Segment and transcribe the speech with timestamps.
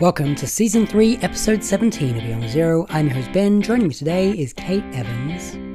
[0.00, 2.86] Welcome to Season 3, Episode 17 of Beyond Zero.
[2.88, 3.60] I'm your host Ben.
[3.60, 5.69] Joining me today is Kate Evans.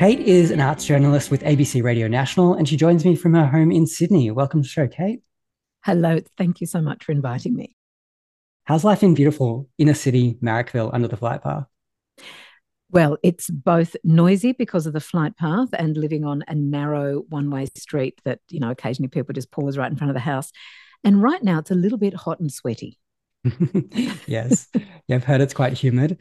[0.00, 3.44] Kate is an arts journalist with ABC Radio National, and she joins me from her
[3.44, 4.30] home in Sydney.
[4.30, 5.20] Welcome to the show, Kate.
[5.84, 6.20] Hello.
[6.38, 7.76] Thank you so much for inviting me.
[8.64, 11.66] How's life in beautiful inner city Marrickville under the flight path?
[12.90, 17.50] Well, it's both noisy because of the flight path and living on a narrow one
[17.50, 20.50] way street that, you know, occasionally people just pause right in front of the house.
[21.04, 22.98] And right now it's a little bit hot and sweaty.
[24.26, 24.66] yes.
[25.08, 26.20] Yeah, I've heard it's quite humid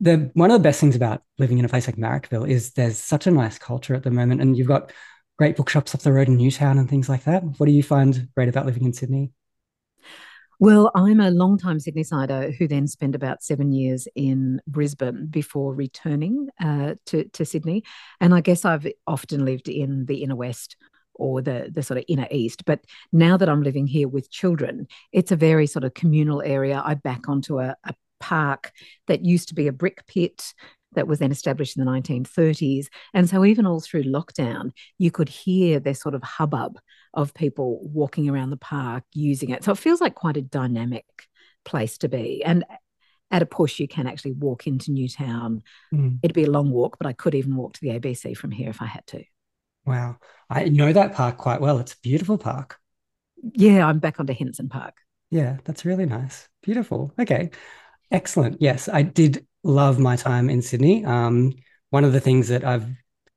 [0.00, 2.98] the one of the best things about living in a place like Marrickville is there's
[2.98, 4.92] such a nice culture at the moment, and you've got
[5.38, 7.42] great bookshops up the road in Newtown and things like that.
[7.42, 9.32] What do you find great about living in Sydney?
[10.58, 15.74] Well, I'm a long-time Sydney sider who then spent about seven years in Brisbane before
[15.74, 17.82] returning uh, to, to Sydney.
[18.20, 20.76] And I guess I've often lived in the inner west
[21.14, 22.66] or the, the sort of inner east.
[22.66, 26.82] But now that I'm living here with children, it's a very sort of communal area.
[26.84, 28.72] I back onto a, a park
[29.06, 30.54] that used to be a brick pit
[30.92, 32.86] that was then established in the 1930s.
[33.14, 36.78] And so, even all through lockdown, you could hear this sort of hubbub
[37.14, 39.64] of people walking around the park using it.
[39.64, 41.04] So, it feels like quite a dynamic
[41.64, 42.42] place to be.
[42.44, 42.64] And
[43.30, 45.62] at a push, you can actually walk into Newtown.
[45.94, 46.18] Mm.
[46.22, 48.70] It'd be a long walk, but I could even walk to the ABC from here
[48.70, 49.22] if I had to.
[49.86, 50.16] Wow.
[50.48, 51.78] I know that park quite well.
[51.78, 52.78] It's a beautiful park.
[53.54, 54.96] Yeah, I'm back onto Henson Park.
[55.30, 56.48] Yeah, that's really nice.
[56.62, 57.14] Beautiful.
[57.18, 57.50] Okay.
[58.10, 58.56] Excellent.
[58.60, 61.04] Yes, I did love my time in Sydney.
[61.04, 61.54] Um,
[61.90, 62.86] one of the things that I've,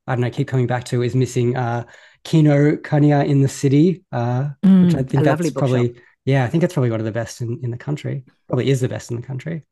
[0.08, 1.86] I don't know, keep coming back to is missing uh,
[2.24, 5.96] Kinokuniya in the City, uh, mm, which I think that's probably,
[6.26, 8.24] yeah, I think that's probably one of the best in, in the country.
[8.48, 9.66] Probably is the best in the country.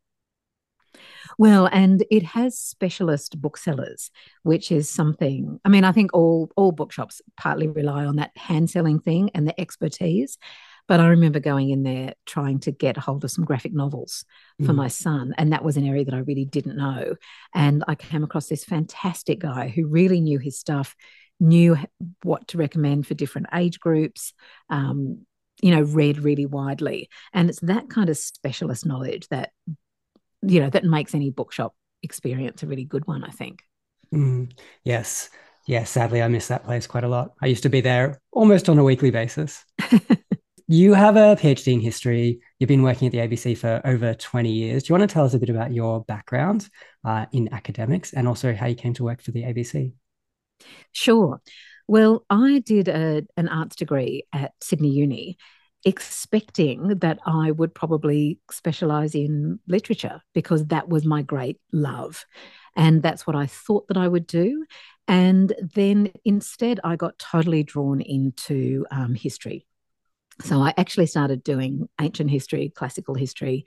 [1.37, 4.11] Well, and it has specialist booksellers,
[4.43, 5.59] which is something.
[5.63, 9.47] I mean, I think all all bookshops partly rely on that hand selling thing and
[9.47, 10.37] the expertise.
[10.91, 14.25] But I remember going in there trying to get hold of some graphic novels
[14.59, 14.75] for mm.
[14.75, 15.33] my son.
[15.37, 17.15] And that was an area that I really didn't know.
[17.55, 20.93] And I came across this fantastic guy who really knew his stuff,
[21.39, 21.77] knew
[22.23, 24.33] what to recommend for different age groups.
[24.69, 25.25] Um,
[25.61, 27.07] you know, read really widely.
[27.31, 29.51] And it's that kind of specialist knowledge that,
[30.41, 31.73] you know, that makes any bookshop
[32.03, 33.63] experience a really good one, I think.
[34.13, 34.51] Mm,
[34.83, 35.29] yes.
[35.67, 37.31] Yeah, sadly, I miss that place quite a lot.
[37.41, 39.63] I used to be there almost on a weekly basis.
[40.71, 42.39] You have a PhD in history.
[42.57, 44.83] You've been working at the ABC for over 20 years.
[44.83, 46.69] Do you want to tell us a bit about your background
[47.03, 49.91] uh, in academics and also how you came to work for the ABC?
[50.93, 51.41] Sure.
[51.89, 55.37] Well, I did a, an arts degree at Sydney Uni,
[55.83, 62.25] expecting that I would probably specialize in literature because that was my great love.
[62.77, 64.65] And that's what I thought that I would do.
[65.05, 69.65] And then instead, I got totally drawn into um, history
[70.41, 73.65] so I actually started doing ancient history, classical history,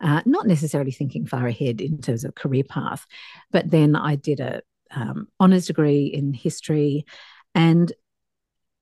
[0.00, 3.06] uh, not necessarily thinking far ahead in terms of career path,
[3.50, 4.62] but then I did a
[4.94, 7.06] um, honors degree in history,
[7.54, 7.92] and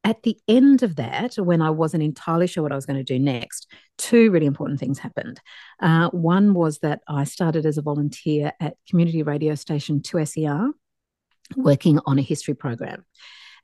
[0.03, 3.05] at the end of that, when I wasn't entirely sure what I was going to
[3.05, 5.41] do next, two really important things happened.
[5.81, 10.71] Uh, one was that I started as a volunteer at community radio station 2SER,
[11.57, 13.05] working on a history program.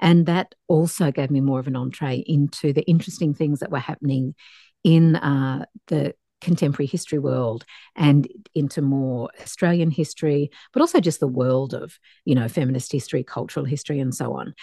[0.01, 3.79] And that also gave me more of an entree into the interesting things that were
[3.79, 4.35] happening
[4.85, 7.65] in uh, the contemporary history world
[7.95, 13.25] and into more Australian history, but also just the world of, you know, feminist history,
[13.25, 14.55] cultural history, and so on.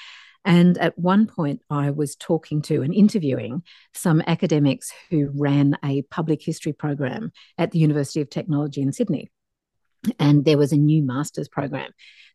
[0.45, 3.63] And at one point, I was talking to and interviewing
[3.93, 9.31] some academics who ran a public history program at the University of Technology in Sydney.
[10.19, 11.91] And there was a new master's program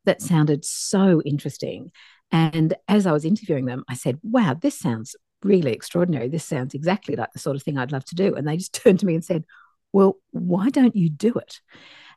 [0.06, 1.90] that sounded so interesting
[2.30, 6.28] and as I was interviewing them, I said, wow, this sounds really extraordinary.
[6.28, 8.34] This sounds exactly like the sort of thing I'd love to do.
[8.34, 9.44] And they just turned to me and said,
[9.92, 11.60] well, why don't you do it?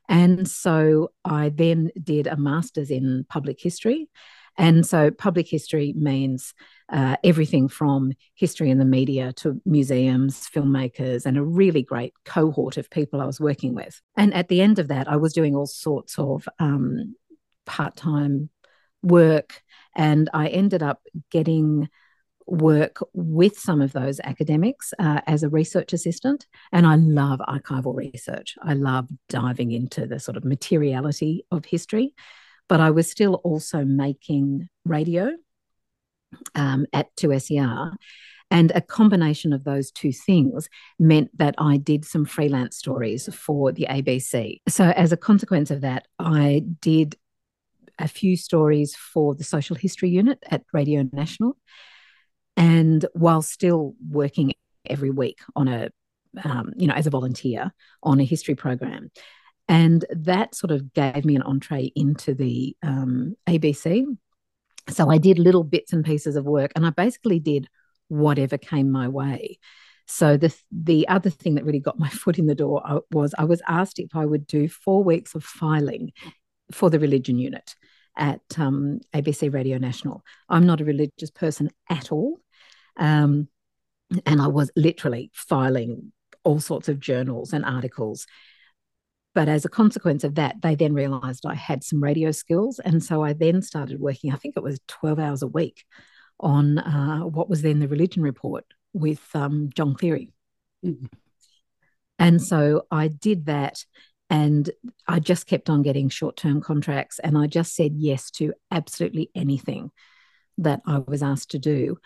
[0.10, 4.10] And so I then did a master's in public history.
[4.58, 6.54] And so public history means
[6.92, 12.76] uh, everything from history in the media to museums, filmmakers, and a really great cohort
[12.76, 14.02] of people I was working with.
[14.18, 17.16] And at the end of that, I was doing all sorts of um,
[17.66, 18.50] part time
[19.02, 19.62] work
[19.96, 21.02] and I ended up
[21.32, 21.90] getting
[22.48, 26.48] work with some of those academics uh, as a research assistant.
[26.72, 28.56] And I love archival research.
[28.62, 32.14] I love diving into the sort of materiality of history.
[32.68, 35.32] But I was still also making radio.
[36.56, 37.94] um, at 2SER.
[38.50, 40.68] And a combination of those two things
[41.00, 44.58] meant that I did some freelance stories for the ABC.
[44.68, 47.16] So, as a consequence of that, I did
[48.02, 51.58] a few stories for the social history unit at Radio National.
[52.58, 54.54] And while still working
[54.86, 55.90] every week on a,
[56.44, 57.72] um, you know, as a volunteer
[58.04, 59.12] on a history program.
[59.68, 64.06] And that sort of gave me an entree into the um, ABC.
[64.90, 67.68] So I did little bits and pieces of work, and I basically did
[68.10, 69.60] whatever came my way.
[70.08, 73.34] So the the other thing that really got my foot in the door uh, was
[73.38, 76.12] I was asked if I would do four weeks of filing
[76.72, 77.76] for the religion unit
[78.18, 80.24] at um, ABC Radio National.
[80.50, 82.40] I'm not a religious person at all,
[82.98, 83.48] um,
[84.26, 86.12] and I was literally filing
[86.44, 88.26] all sorts of journals and articles.
[89.34, 92.80] But as a consequence of that, they then realized I had some radio skills.
[92.80, 95.86] And so I then started working, I think it was 12 hours a week,
[96.40, 100.34] on uh, what was then the religion report with um, John Cleary.
[100.86, 101.06] Mm-hmm.
[102.20, 103.86] And so I did that.
[104.32, 104.72] And
[105.08, 107.20] I just kept on getting short term contracts.
[107.20, 109.92] And I just said yes to absolutely anything
[110.58, 111.98] that I was asked to do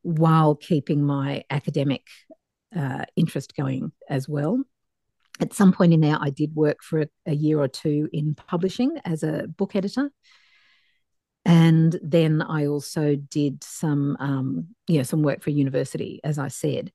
[0.00, 2.06] while keeping my academic
[2.74, 4.62] uh, interest going as well.
[5.40, 8.34] At some point in there, I did work for a, a year or two in
[8.34, 10.10] publishing as a book editor.
[11.44, 16.48] And then I also did some, um, you know, some work for university, as I
[16.48, 16.92] said.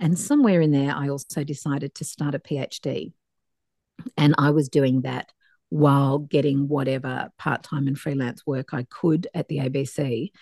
[0.00, 3.12] And somewhere in there, I also decided to start a PhD.
[4.16, 5.32] And I was doing that
[5.68, 10.32] while getting whatever part time and freelance work I could at the ABC.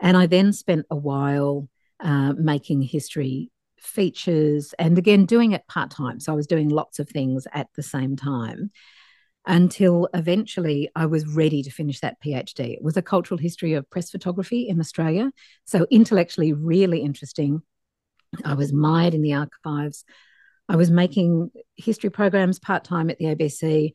[0.00, 1.68] And I then spent a while
[2.00, 6.20] uh, making history features and again doing it part time.
[6.20, 8.70] So I was doing lots of things at the same time
[9.46, 12.74] until eventually I was ready to finish that PhD.
[12.74, 15.30] It was a cultural history of press photography in Australia.
[15.64, 17.62] So intellectually, really interesting.
[18.44, 20.04] I was mired in the archives.
[20.70, 23.90] I was making history programs part time at the ABC.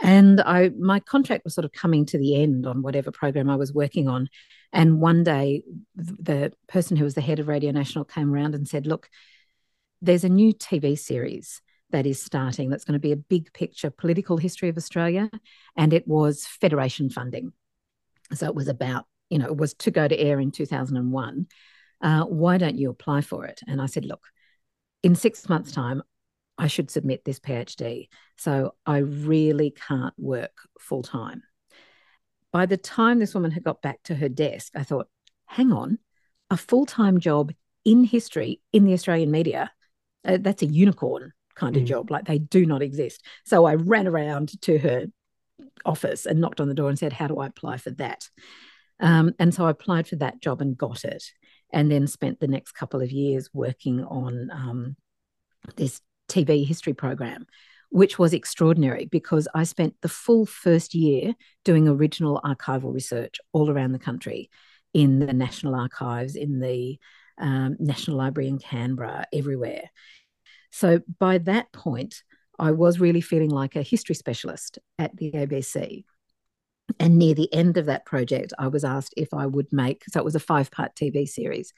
[0.00, 3.56] And I my contract was sort of coming to the end on whatever program I
[3.56, 4.28] was working on.
[4.72, 8.66] And one day, the person who was the head of Radio National came around and
[8.66, 9.10] said, Look,
[10.00, 11.60] there's a new TV series
[11.90, 15.28] that is starting that's going to be a big picture political history of Australia.
[15.76, 17.52] And it was federation funding.
[18.32, 21.46] So it was about, you know, it was to go to air in 2001.
[22.00, 23.60] Uh, why don't you apply for it?
[23.68, 24.22] And I said, Look,
[25.02, 26.02] in six months' time,
[26.58, 28.08] I should submit this PhD.
[28.36, 31.42] So I really can't work full time.
[32.52, 35.08] By the time this woman had got back to her desk, I thought,
[35.46, 35.98] hang on,
[36.50, 37.52] a full time job
[37.84, 39.72] in history in the Australian media,
[40.24, 41.86] uh, that's a unicorn kind of mm.
[41.86, 42.10] job.
[42.10, 43.24] Like they do not exist.
[43.44, 45.06] So I ran around to her
[45.84, 48.28] office and knocked on the door and said, How do I apply for that?
[49.00, 51.24] Um, and so I applied for that job and got it.
[51.72, 54.96] And then spent the next couple of years working on um,
[55.76, 57.46] this TV history program,
[57.90, 61.34] which was extraordinary because I spent the full first year
[61.64, 64.50] doing original archival research all around the country
[64.94, 66.98] in the National Archives, in the
[67.38, 69.90] um, National Library in Canberra, everywhere.
[70.70, 72.22] So by that point,
[72.58, 76.04] I was really feeling like a history specialist at the ABC.
[76.98, 80.20] And near the end of that project, I was asked if I would make, so
[80.20, 81.72] it was a five part TV series,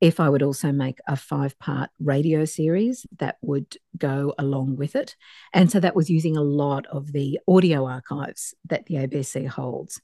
[0.00, 4.94] if I would also make a five part radio series that would go along with
[4.94, 5.16] it.
[5.52, 10.00] And so that was using a lot of the audio archives that the ABC holds.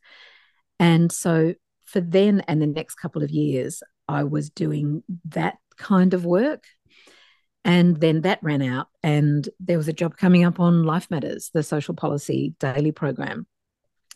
[0.81, 6.13] And so for then and the next couple of years, I was doing that kind
[6.13, 6.65] of work.
[7.65, 11.51] And then that ran out, and there was a job coming up on Life Matters,
[11.55, 13.47] the social policy daily program.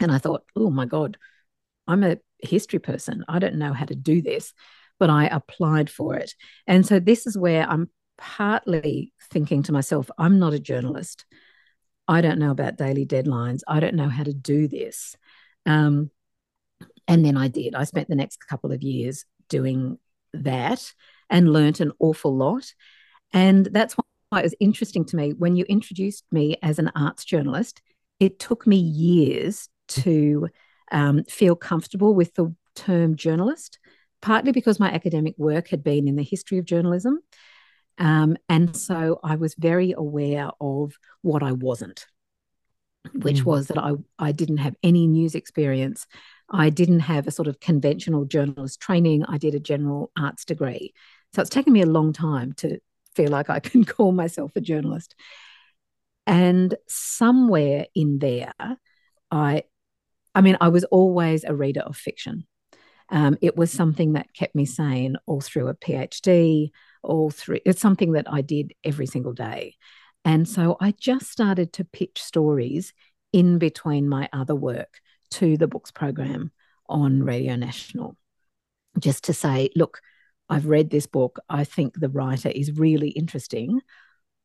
[0.00, 1.16] And I thought, oh my God,
[1.86, 3.24] I'm a history person.
[3.28, 4.52] I don't know how to do this
[4.98, 6.34] but I applied for it.
[6.66, 11.24] And so this is where I'm partly thinking to myself, I'm not a journalist.
[12.06, 13.60] I don't know about daily deadlines.
[13.68, 15.16] I don't know how to do this.
[15.66, 16.10] Um,
[17.06, 17.74] and then I did.
[17.74, 19.98] I spent the next couple of years doing
[20.32, 20.92] that
[21.30, 22.72] and learnt an awful lot.
[23.32, 27.24] And that's why it was interesting to me when you introduced me as an arts
[27.24, 27.82] journalist.
[28.20, 30.48] It took me years to
[30.92, 33.78] um, feel comfortable with the term journalist
[34.20, 37.20] partly because my academic work had been in the history of journalism.
[37.98, 42.06] Um, and so I was very aware of what I wasn't,
[43.12, 43.44] which mm.
[43.44, 46.06] was that I, I didn't have any news experience.
[46.50, 49.24] I didn't have a sort of conventional journalist training.
[49.24, 50.94] I did a general arts degree.
[51.34, 52.78] So it's taken me a long time to
[53.14, 55.14] feel like I can call myself a journalist.
[56.26, 58.52] And somewhere in there,
[59.30, 59.64] I
[60.34, 62.46] I mean, I was always a reader of fiction.
[63.10, 66.70] Um, it was something that kept me sane all through a PhD,
[67.02, 67.60] all through.
[67.64, 69.76] It's something that I did every single day.
[70.24, 72.92] And so I just started to pitch stories
[73.32, 76.52] in between my other work to the books program
[76.88, 78.16] on Radio National,
[78.98, 80.00] just to say, look,
[80.48, 81.38] I've read this book.
[81.48, 83.80] I think the writer is really interesting.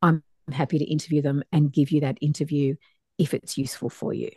[0.01, 2.75] I'm happy to interview them and give you that interview
[3.17, 4.29] if it's useful for you.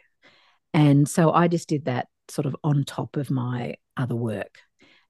[0.76, 4.58] And so I just did that sort of on top of my other work.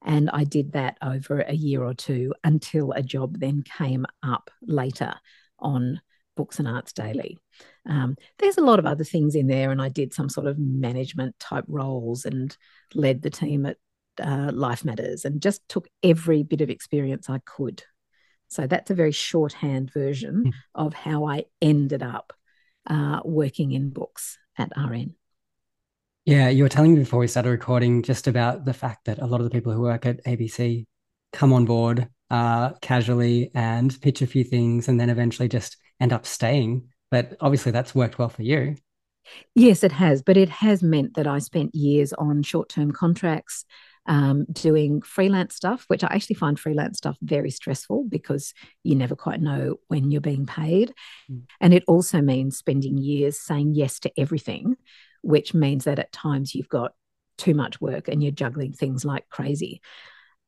[0.04, 4.49] And I did that over a year or two until a job then came up
[4.62, 5.14] later
[5.58, 6.00] on
[6.37, 7.37] Books and Arts Daily.
[7.85, 10.56] Um, there's a lot of other things in there, and I did some sort of
[10.56, 12.56] management type roles and
[12.94, 13.78] led the team at
[14.23, 17.82] uh, Life Matters and just took every bit of experience I could.
[18.46, 20.52] So that's a very shorthand version mm.
[20.76, 22.32] of how I ended up
[22.87, 25.16] uh, working in books at RN.
[26.26, 29.26] Yeah, you were telling me before we started recording just about the fact that a
[29.26, 30.85] lot of the people who work at ABC
[31.33, 36.12] come on board uh, casually and pitch a few things and then eventually just end
[36.12, 36.88] up staying.
[37.12, 38.75] But obviously, that's worked well for you.
[39.54, 40.21] Yes, it has.
[40.21, 43.64] But it has meant that I spent years on short term contracts
[44.06, 48.52] um, doing freelance stuff, which I actually find freelance stuff very stressful because
[48.83, 50.92] you never quite know when you're being paid.
[51.30, 51.42] Mm.
[51.61, 54.76] And it also means spending years saying yes to everything,
[55.26, 56.92] which means that at times you've got
[57.37, 59.83] too much work and you're juggling things like crazy.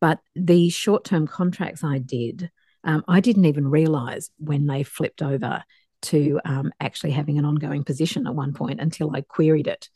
[0.00, 2.50] But the short term contracts I did,
[2.85, 5.64] um, I didn't even realize when they flipped over
[6.02, 9.88] to um, actually having an ongoing position at one point until I queried it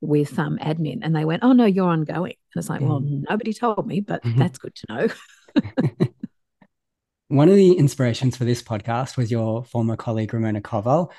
[0.00, 2.34] with um, admin and they went, Oh, no, you're ongoing.
[2.54, 2.88] And it's like, mm.
[2.88, 4.38] Well, nobody told me, but mm-hmm.
[4.38, 5.08] that's good to know.
[7.28, 11.10] One of the inspirations for this podcast was your former colleague, Ramona Koval,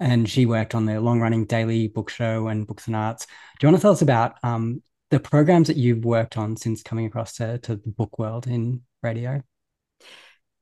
[0.00, 3.26] and she worked on the long running daily book show and books and arts.
[3.26, 6.82] Do you want to tell us about um, the programs that you've worked on since
[6.82, 9.42] coming across to, to the book world in radio?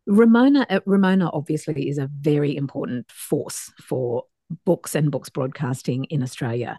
[0.06, 4.24] Ramona, uh, Ramona obviously is a very important force for
[4.64, 6.78] books and books broadcasting in Australia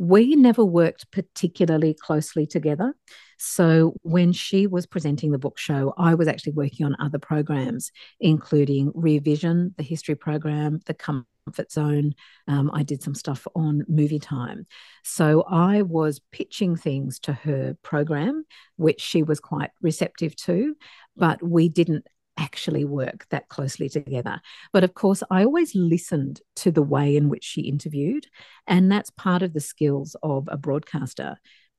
[0.00, 2.94] we never worked particularly closely together.
[3.36, 7.92] So when she was presenting the book show, I was actually working on other programs,
[8.18, 12.14] including Rear Vision, the history program, the Comfort Zone.
[12.48, 14.66] Um, I did some stuff on Movie Time.
[15.04, 20.76] So I was pitching things to her program, which she was quite receptive to,
[21.14, 22.06] but we didn't
[22.40, 24.40] actually work that closely together.
[24.72, 28.26] But of course, I always listened to the way in which she interviewed.
[28.66, 31.36] And that's part of the skills of a broadcaster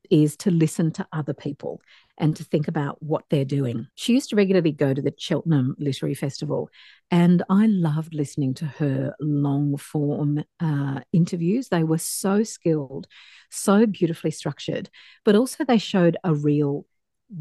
[0.10, 1.82] is to listen to other people
[2.18, 3.88] and to think about what they're doing.
[3.96, 6.70] She used to regularly go to the Cheltenham Literary Festival,
[7.10, 11.70] and I loved listening to her long form uh, interviews.
[11.70, 13.08] They were so skilled,
[13.50, 14.90] so beautifully structured,
[15.24, 16.86] but also they showed a real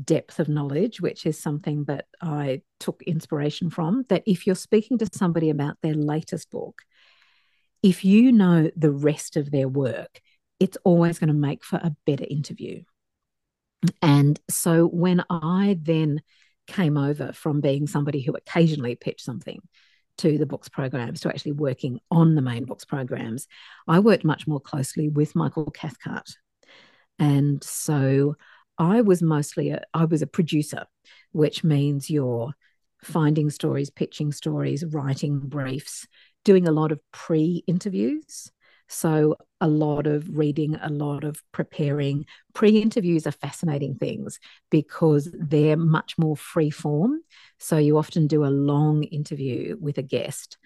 [0.04, 4.04] depth of knowledge, which is something that I took inspiration from.
[4.08, 6.82] That if you're speaking to somebody about their latest book,
[7.82, 10.20] if you know the rest of their work,
[10.58, 12.82] it's always going to make for a better interview.
[14.02, 16.20] And so when I then
[16.66, 19.60] came over from being somebody who occasionally pitched something
[20.18, 23.48] to the books programs to actually working on the main books programs,
[23.88, 26.28] I worked much more closely with Michael Cathcart.
[27.18, 28.36] And so
[28.80, 30.86] I was mostly a, I was a producer,
[31.32, 32.54] which means you're
[33.04, 36.08] finding stories, pitching stories, writing briefs,
[36.46, 38.50] doing a lot of pre-interviews.
[38.88, 42.24] So a lot of reading, a lot of preparing.
[42.54, 47.20] Pre-interviews are fascinating things because they're much more free form.
[47.58, 50.56] So you often do a long interview with a guest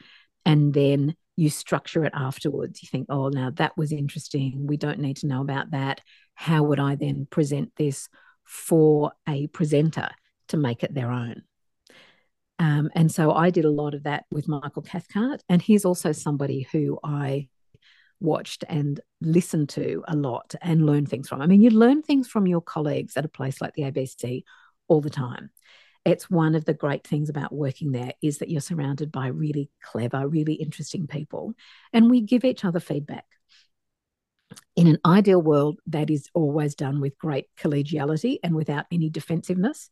[0.47, 2.81] and then you structure it afterwards.
[2.81, 4.69] You think, oh, now that was interesting.
[4.69, 6.01] We don't need to know about that
[6.35, 8.09] how would I then present this
[8.45, 10.09] for a presenter
[10.49, 11.43] to make it their own?
[12.59, 15.43] Um, and so I did a lot of that with Michael Cathcart.
[15.49, 17.49] And he's also somebody who I
[18.21, 21.43] watched and listened to a lot and learned things from.
[21.43, 24.45] I mean, you learn things from your colleagues at a place like the ABC
[24.89, 25.51] all the time.
[26.05, 29.71] It's one of the great things about working there is that you're surrounded by really
[29.83, 31.55] clever, really interesting people,
[31.95, 33.25] and we give each other feedback
[34.77, 39.91] in an ideal world, that is always done with great collegiality and without any defensiveness.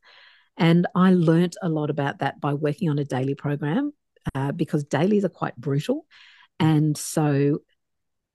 [0.56, 3.92] And I learnt a lot about that by working on a daily program
[4.34, 6.06] uh, because dailies are quite brutal.
[6.60, 7.60] And so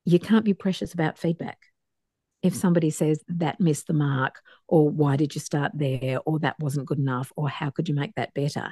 [0.05, 1.57] you can't be precious about feedback.
[2.43, 6.59] If somebody says that missed the mark, or why did you start there, or that
[6.59, 8.71] wasn't good enough, or how could you make that better,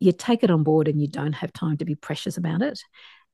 [0.00, 2.80] you take it on board and you don't have time to be precious about it.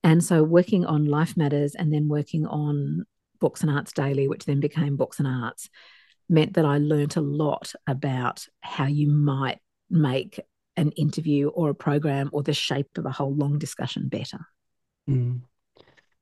[0.05, 3.05] And so, working on Life Matters and then working on
[3.41, 5.69] Books and Arts Daily, which then became Books and Arts,
[6.29, 10.41] meant that I learnt a lot about how you might make
[10.77, 14.39] an interview or a program or the shape of a whole long discussion better.
[15.09, 15.41] Mm.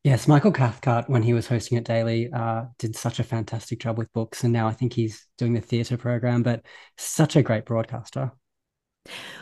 [0.05, 3.99] Yes, Michael Cathcart, when he was hosting it daily, uh, did such a fantastic job
[3.99, 4.45] with books.
[4.45, 6.65] And now I think he's doing the theatre program, but
[6.97, 8.31] such a great broadcaster.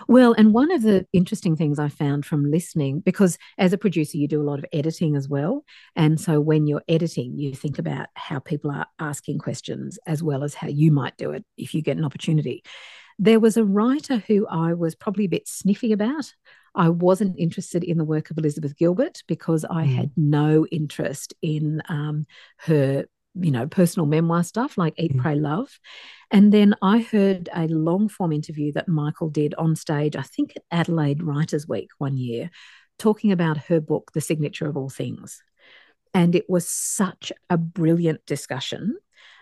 [0.08, 4.16] Well, and one of the interesting things I found from listening, because as a producer,
[4.16, 5.64] you do a lot of editing as well.
[5.96, 10.44] And so when you're editing, you think about how people are asking questions as well
[10.44, 12.62] as how you might do it if you get an opportunity.
[13.18, 16.32] There was a writer who I was probably a bit sniffy about.
[16.74, 19.94] I wasn't interested in the work of Elizabeth Gilbert because I mm.
[19.94, 22.26] had no interest in um,
[22.58, 25.20] her, you know, personal memoir stuff like Eat, mm.
[25.20, 25.78] Pray, Love.
[26.30, 30.52] And then I heard a long form interview that Michael did on stage, I think
[30.56, 32.50] at Adelaide Writers Week one year,
[32.98, 35.42] talking about her book, The Signature of All Things.
[36.12, 38.96] And it was such a brilliant discussion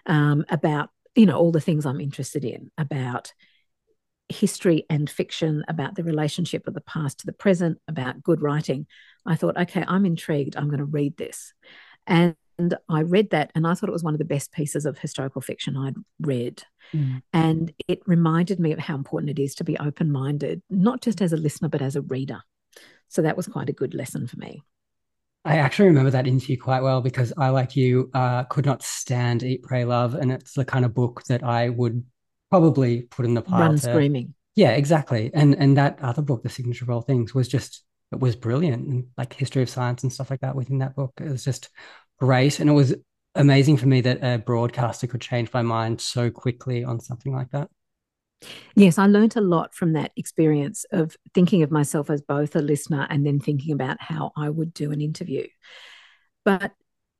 [0.07, 3.33] um, about, you know, all the things I'm interested in, about
[4.29, 8.87] history and fiction, about the relationship of the past to the present, about good writing,
[9.27, 10.57] I thought, okay, I'm intrigued.
[10.57, 11.53] I'm going to read this.
[12.07, 12.35] And
[12.89, 15.41] I read that and I thought it was one of the best pieces of historical
[15.41, 16.63] fiction I'd read.
[16.95, 17.23] Mm.
[17.33, 21.21] And it reminded me of how important it is to be open minded, not just
[21.21, 22.43] as a listener, but as a reader.
[23.09, 24.63] So that was quite a good lesson for me.
[25.45, 29.43] I actually remember that interview quite well because I, like you, uh, could not stand
[29.43, 30.15] Eat, Pray, Love.
[30.15, 32.05] And it's the kind of book that I would
[32.51, 33.61] probably put in the pile.
[33.61, 34.35] Run to, screaming.
[34.55, 35.31] Yeah, exactly.
[35.33, 37.83] And and that other book, The Signature of All Things, was just
[38.13, 41.13] it was brilliant and like history of science and stuff like that within that book.
[41.21, 41.71] It was just
[42.23, 42.61] great.
[42.61, 42.95] And it was
[43.35, 47.51] amazing for me that a broadcaster could change my mind so quickly on something like
[47.51, 47.69] that.
[48.77, 52.61] Yes, I learned a lot from that experience of thinking of myself as both a
[52.61, 55.49] listener and then thinking about how I would do an interview.
[56.45, 56.71] But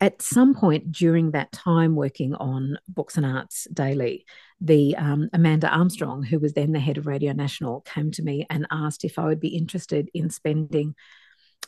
[0.01, 4.25] at some point during that time working on Books and Arts Daily,
[4.61, 8.47] the um, Amanda Armstrong, who was then the head of Radio National, came to me
[8.49, 10.95] and asked if I would be interested in spending.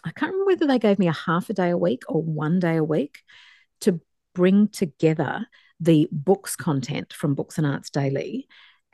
[0.05, 2.61] I can't remember whether they gave me a half a day a week or one
[2.61, 3.23] day a week
[3.81, 4.01] to
[4.35, 5.47] bring together
[5.81, 8.47] the books content from Books and Arts Daily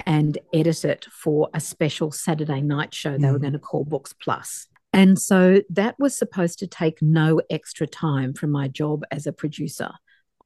[0.06, 3.32] and edit it for a special Saturday night show they mm.
[3.32, 4.66] were going to call Books Plus.
[4.92, 9.32] And so that was supposed to take no extra time from my job as a
[9.32, 9.92] producer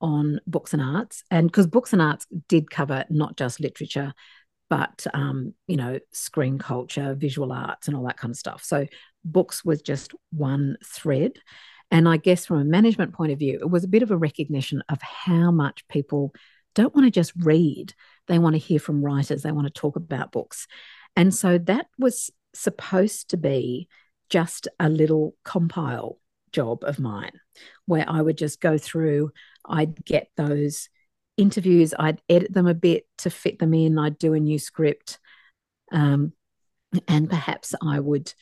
[0.00, 1.24] on books and arts.
[1.31, 4.12] And because books and arts did cover not just literature,
[4.70, 8.64] but um, you know, screen culture, visual arts, and all that kind of stuff.
[8.64, 8.87] So
[9.24, 11.33] books was just one thread.
[11.90, 14.16] And I guess from a management point of view, it was a bit of a
[14.16, 16.35] recognition of how much people
[16.74, 17.94] don't want to just read,
[18.27, 20.66] they want to hear from writers, they want to talk about books.
[21.14, 23.88] And so that was supposed to be
[24.29, 26.18] just a little compile
[26.53, 27.33] job of mine
[27.87, 29.31] where I would just go through,
[29.64, 30.88] I'd get those
[31.36, 35.18] interviews, I'd edit them a bit to fit them in, I'd do a new script.
[35.92, 36.32] Um,
[37.08, 38.32] and perhaps I would,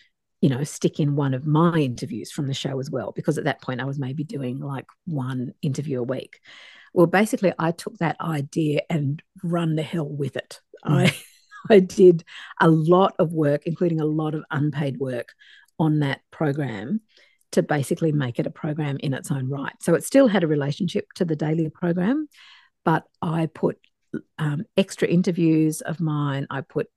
[0.40, 3.44] you know, stick in one of my interviews from the show as well, because at
[3.44, 6.40] that point I was maybe doing like one interview a week.
[6.92, 10.60] Well, basically, I took that idea and run the hell with it.
[10.84, 11.08] Mm.
[11.08, 11.16] I
[11.70, 12.24] I did
[12.60, 15.32] a lot of work, including a lot of unpaid work
[15.78, 17.00] on that program
[17.52, 19.74] to basically make it a program in its own right.
[19.80, 22.28] So it still had a relationship to the daily program,
[22.84, 23.78] but I put
[24.38, 26.46] um, extra interviews of mine.
[26.50, 26.88] I put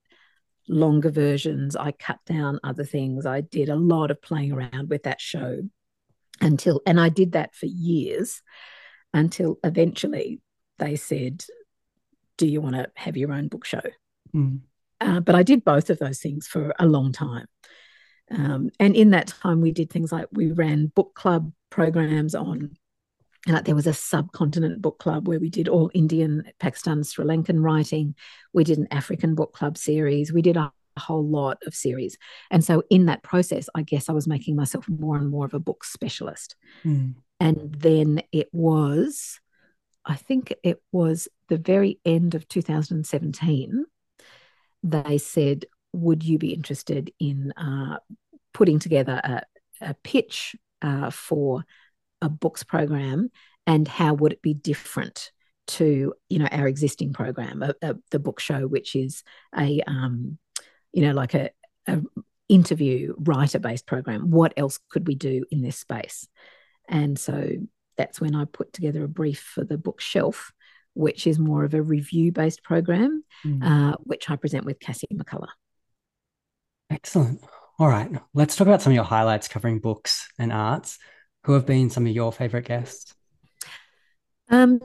[0.67, 1.75] longer versions.
[1.75, 3.25] I cut down other things.
[3.25, 5.61] I did a lot of playing around with that show
[6.41, 8.41] until, and I did that for years
[9.13, 10.41] until eventually
[10.79, 11.45] they said,
[12.37, 13.81] Do you want to have your own book show?
[14.35, 14.61] Mm.
[14.99, 17.47] Uh, but I did both of those things for a long time.
[18.31, 22.75] Um, and in that time, we did things like we ran book club programs on.
[23.47, 27.61] Uh, there was a subcontinent book club where we did all Indian, Pakistan, Sri Lankan
[27.61, 28.15] writing.
[28.53, 30.33] We did an African book club series.
[30.33, 32.17] We did a whole lot of series.
[32.49, 35.53] And so, in that process, I guess I was making myself more and more of
[35.53, 36.55] a book specialist.
[36.83, 37.15] Mm.
[37.39, 39.39] And then it was,
[40.05, 43.85] I think it was the very end of 2017,
[44.83, 47.97] they said, would you be interested in uh,
[48.53, 49.41] putting together a,
[49.81, 51.65] a pitch uh, for
[52.25, 53.29] a books program
[53.67, 55.31] and how would it be different
[55.67, 57.63] to you know our existing program
[58.11, 59.23] the book show which is
[59.57, 60.37] a um,
[60.91, 61.49] you know like a,
[61.87, 62.01] a
[62.47, 66.27] interview writer based program what else could we do in this space
[66.87, 67.49] and so
[67.97, 70.51] that's when i put together a brief for the bookshelf
[70.93, 73.63] which is more of a review based program mm.
[73.63, 75.47] uh, which i present with cassie mccullagh
[76.89, 77.41] Excellent.
[77.79, 78.09] All right.
[78.33, 80.97] Let's talk about some of your highlights covering books and arts.
[81.45, 83.13] Who have been some of your favorite guests?
[84.49, 84.79] Um,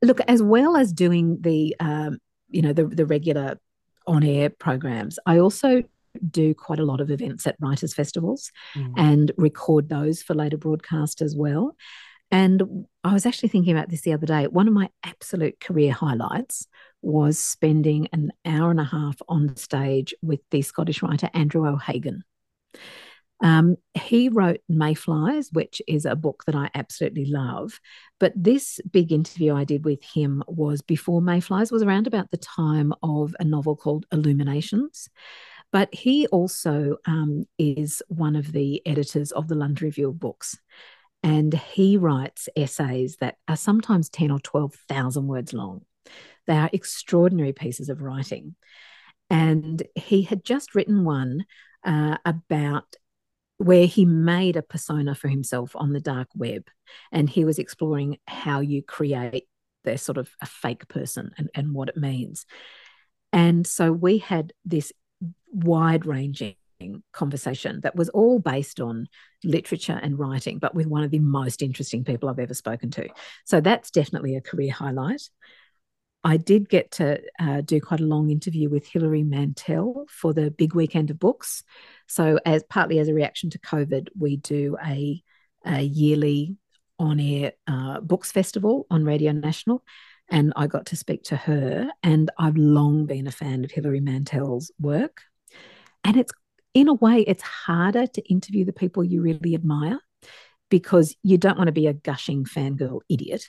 [0.00, 3.58] look, as well as doing the, um, you know, the, the regular
[4.06, 5.82] on air programs, I also
[6.30, 8.92] do quite a lot of events at writers' festivals mm.
[8.96, 11.74] and record those for later broadcast as well.
[12.30, 14.46] And I was actually thinking about this the other day.
[14.46, 16.68] One of my absolute career highlights
[17.02, 22.22] was spending an hour and a half on stage with the Scottish writer Andrew O'Hagan.
[23.40, 27.80] Um, he wrote Mayflies, which is a book that I absolutely love.
[28.18, 32.36] But this big interview I did with him was before Mayflies, was around about the
[32.36, 35.08] time of a novel called Illuminations.
[35.70, 40.58] But he also um, is one of the editors of the London Review of Books.
[41.22, 45.82] And he writes essays that are sometimes 10 or 12,000 words long.
[46.46, 48.54] They are extraordinary pieces of writing.
[49.28, 51.44] And he had just written one
[51.84, 52.96] uh, about
[53.58, 56.64] where he made a persona for himself on the dark web.
[57.12, 59.46] And he was exploring how you create
[59.84, 62.46] the sort of a fake person and, and what it means.
[63.32, 64.92] And so we had this
[65.50, 66.54] wide ranging
[67.12, 69.08] conversation that was all based on
[69.42, 73.08] literature and writing, but with one of the most interesting people I've ever spoken to.
[73.44, 75.22] So that's definitely a career highlight.
[76.24, 80.50] I did get to uh, do quite a long interview with Hilary Mantel for the
[80.50, 81.62] big weekend of books.
[82.06, 85.22] So, as partly as a reaction to COVID, we do a,
[85.64, 86.56] a yearly
[86.98, 89.84] on-air uh, books festival on Radio National,
[90.28, 91.88] and I got to speak to her.
[92.02, 95.22] And I've long been a fan of Hilary Mantel's work,
[96.02, 96.32] and it's
[96.74, 100.00] in a way it's harder to interview the people you really admire
[100.68, 103.48] because you don't want to be a gushing fangirl idiot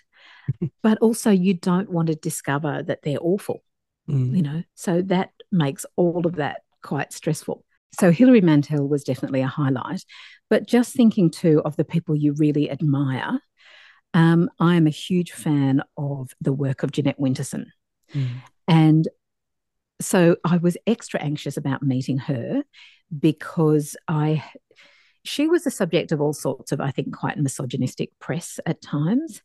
[0.84, 3.64] but also you don't want to discover that they're awful
[4.10, 4.36] mm.
[4.36, 9.42] you know so that makes all of that quite stressful so hilary mantel was definitely
[9.42, 10.04] a highlight
[10.50, 13.40] but just thinking too of the people you really admire
[14.14, 17.66] um, i am a huge fan of the work of jeanette winterson
[18.14, 18.30] mm.
[18.68, 19.08] and
[20.02, 22.64] so i was extra anxious about meeting her
[23.20, 24.44] because i
[25.26, 29.42] she was the subject of all sorts of, I think, quite misogynistic press at times.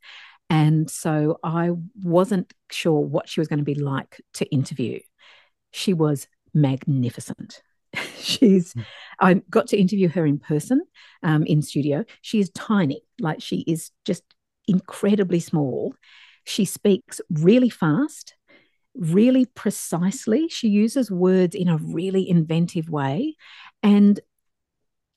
[0.51, 1.71] And so I
[2.03, 5.01] wasn't sure what she was going to be like to interview.
[5.73, 7.63] She was magnificent.
[8.19, 8.81] She's, hmm.
[9.21, 10.83] I got to interview her in person
[11.23, 12.05] um, in studio.
[12.21, 14.23] She is tiny, like she is just
[14.69, 15.95] incredibly small.
[16.45, 18.35] She speaks really fast,
[18.95, 20.49] really precisely.
[20.49, 23.37] She uses words in a really inventive way.
[23.83, 24.21] And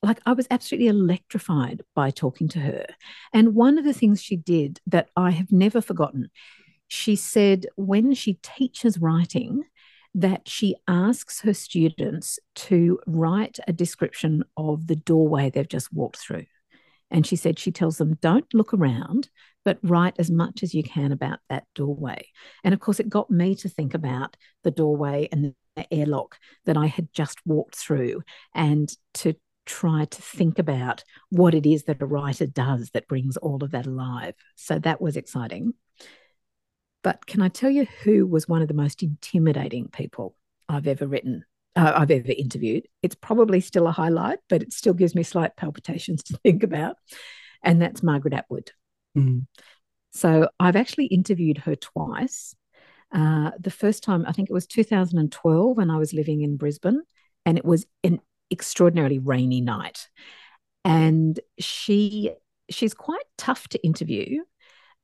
[0.02, 2.86] like I was absolutely electrified by talking to her.
[3.32, 6.30] And one of the things she did that I have never forgotten,
[6.86, 9.64] she said when she teaches writing,
[10.14, 16.16] that she asks her students to write a description of the doorway they've just walked
[16.16, 16.46] through.
[17.10, 19.28] And she said she tells them, don't look around,
[19.64, 22.26] but write as much as you can about that doorway.
[22.64, 26.76] And of course, it got me to think about the doorway and the airlock that
[26.76, 28.22] I had just walked through
[28.54, 29.34] and to
[29.68, 33.70] try to think about what it is that a writer does that brings all of
[33.72, 34.34] that alive.
[34.56, 35.74] So that was exciting.
[37.04, 40.34] But can I tell you who was one of the most intimidating people
[40.68, 41.44] I've ever written,
[41.76, 42.88] uh, I've ever interviewed?
[43.02, 46.96] It's probably still a highlight, but it still gives me slight palpitations to think about.
[47.62, 48.72] And that's Margaret Atwood.
[49.16, 49.46] Mm.
[50.12, 52.54] So I've actually interviewed her twice.
[53.12, 57.02] Uh, the first time, I think it was 2012 when I was living in Brisbane,
[57.46, 60.08] and it was an extraordinarily rainy night.
[60.84, 62.32] And she
[62.70, 64.42] she's quite tough to interview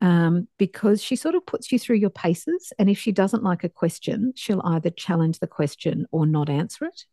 [0.01, 2.73] um, because she sort of puts you through your paces.
[2.79, 6.85] And if she doesn't like a question, she'll either challenge the question or not answer
[6.85, 7.05] it.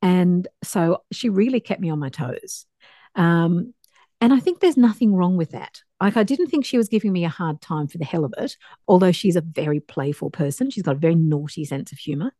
[0.00, 2.66] And so she really kept me on my toes.
[3.14, 3.74] Um,
[4.20, 5.82] and I think there's nothing wrong with that.
[6.00, 8.34] Like, I didn't think she was giving me a hard time for the hell of
[8.38, 8.56] it,
[8.88, 10.70] although she's a very playful person.
[10.70, 12.32] She's got a very naughty sense of humor.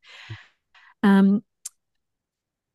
[1.02, 1.42] Um,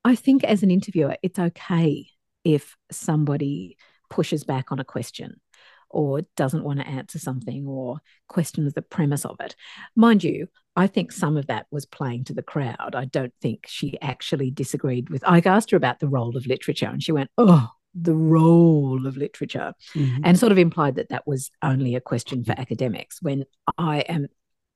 [0.07, 2.07] I think as an interviewer, it's okay
[2.45, 3.77] if somebody
[4.09, 5.41] pushes back on a question
[5.89, 9.55] or doesn't want to answer something or questions the premise of it.
[9.97, 12.95] Mind you, I think some of that was playing to the crowd.
[12.95, 15.23] I don't think she actually disagreed with.
[15.25, 19.17] I asked her about the role of literature and she went, Oh, the role of
[19.17, 20.21] literature, mm-hmm.
[20.23, 23.43] and sort of implied that that was only a question for academics when
[23.77, 24.27] I am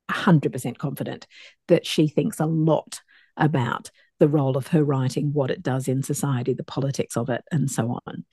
[0.09, 1.25] 100% confident
[1.69, 2.99] that she thinks a lot
[3.37, 3.91] about
[4.21, 7.69] the role of her writing, what it does in society, the politics of it, and
[7.69, 8.23] so on.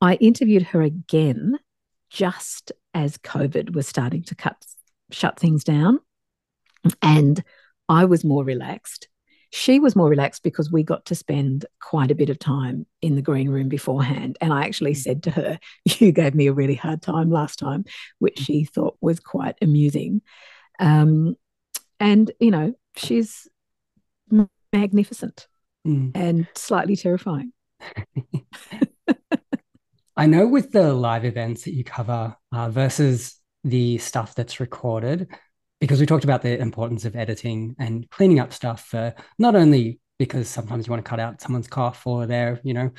[0.00, 1.56] I interviewed her again
[2.10, 4.56] just as COVID was starting to cut
[5.12, 6.00] shut things down,
[7.00, 7.44] and
[7.88, 9.06] I was more relaxed.
[9.50, 13.14] She was more relaxed because we got to spend quite a bit of time in
[13.14, 14.36] the green room beforehand.
[14.40, 17.84] And I actually said to her, You gave me a really hard time last time,
[18.18, 20.22] which she thought was quite amusing.
[20.80, 21.36] Um,
[22.00, 23.46] and, you know, she's
[24.74, 25.46] magnificent
[25.86, 26.10] mm.
[26.14, 27.52] and slightly terrifying.
[30.16, 35.28] I know with the live events that you cover uh, versus the stuff that's recorded,
[35.80, 39.98] because we talked about the importance of editing and cleaning up stuff for not only
[40.18, 42.90] because sometimes you want to cut out someone's cough or their, you know,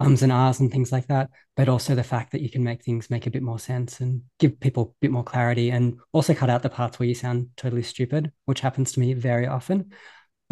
[0.00, 2.82] ums and ahs and things like that, but also the fact that you can make
[2.82, 6.34] things make a bit more sense and give people a bit more clarity and also
[6.34, 9.90] cut out the parts where you sound totally stupid, which happens to me very often.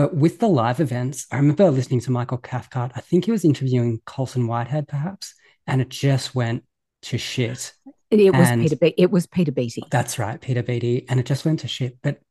[0.01, 2.93] But with the live events, I remember listening to Michael Cathcart.
[2.97, 5.35] I think he was interviewing Colson Whitehead, perhaps,
[5.67, 6.65] and it just went
[7.03, 7.75] to shit.
[8.11, 8.77] It was and Peter.
[8.77, 9.85] Be- it was Peter Beattie.
[9.91, 11.99] That's right, Peter Beattie, and it just went to shit.
[12.01, 12.23] But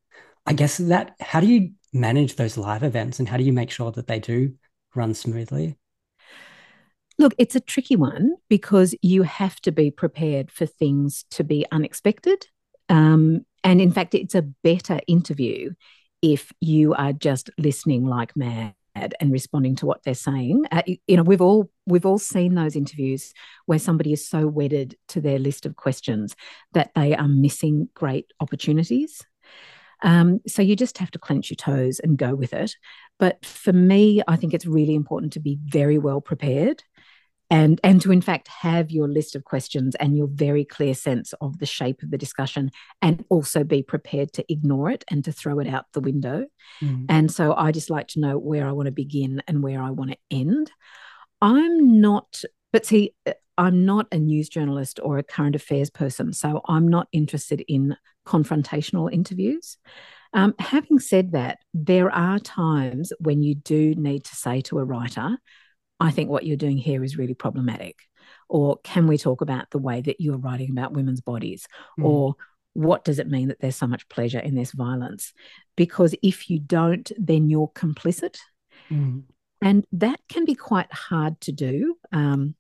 [0.48, 3.70] I guess that how do you manage those live events, and how do you make
[3.70, 4.56] sure that they do
[4.96, 5.78] run smoothly?
[7.20, 11.68] Look, it's a tricky one because you have to be prepared for things to be
[11.72, 12.48] unexpected.
[12.90, 15.76] Um, and in fact, it's a better interview
[16.22, 20.66] if you are just listening like mad and responding to what they're saying.
[20.72, 23.34] Uh, you know, we've all we've all seen those interviews
[23.66, 26.36] where somebody is so wedded to their list of questions
[26.74, 29.22] that they are missing great opportunities.
[30.02, 32.76] Um, so you just have to clench your toes and go with it.
[33.18, 36.84] But for me, I think it's really important to be very well prepared
[37.50, 41.34] and and to in fact have your list of questions and your very clear sense
[41.42, 45.32] of the shape of the discussion and also be prepared to ignore it and to
[45.32, 46.46] throw it out the window.
[46.82, 47.06] Mm.
[47.10, 49.90] and so i just like to know where i want to begin and where i
[49.90, 50.72] want to end.
[51.42, 53.14] I'm not but see
[53.58, 57.96] i'm not a news journalist or a current affairs person so i'm not interested in
[58.30, 59.78] confrontational interviews.
[60.34, 64.84] Um, having said that, there are times when you do need to say to a
[64.84, 65.38] writer,
[66.00, 67.98] I think what you're doing here is really problematic.
[68.48, 71.68] Or can we talk about the way that you're writing about women's bodies?
[72.00, 72.06] Mm.
[72.06, 72.36] Or
[72.74, 75.34] what does it mean that there's so much pleasure in this violence?
[75.76, 78.38] Because if you don't, then you're complicit.
[78.90, 79.24] Mm.
[79.62, 82.56] And that can be quite hard to do um,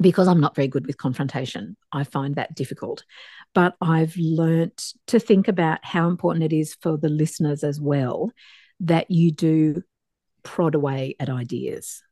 [0.00, 1.76] because I'm not very good with confrontation.
[1.92, 3.04] I find that difficult.
[3.54, 8.32] But I've learnt to think about how important it is for the listeners as well
[8.80, 9.82] that you do
[10.42, 12.02] prod away at ideas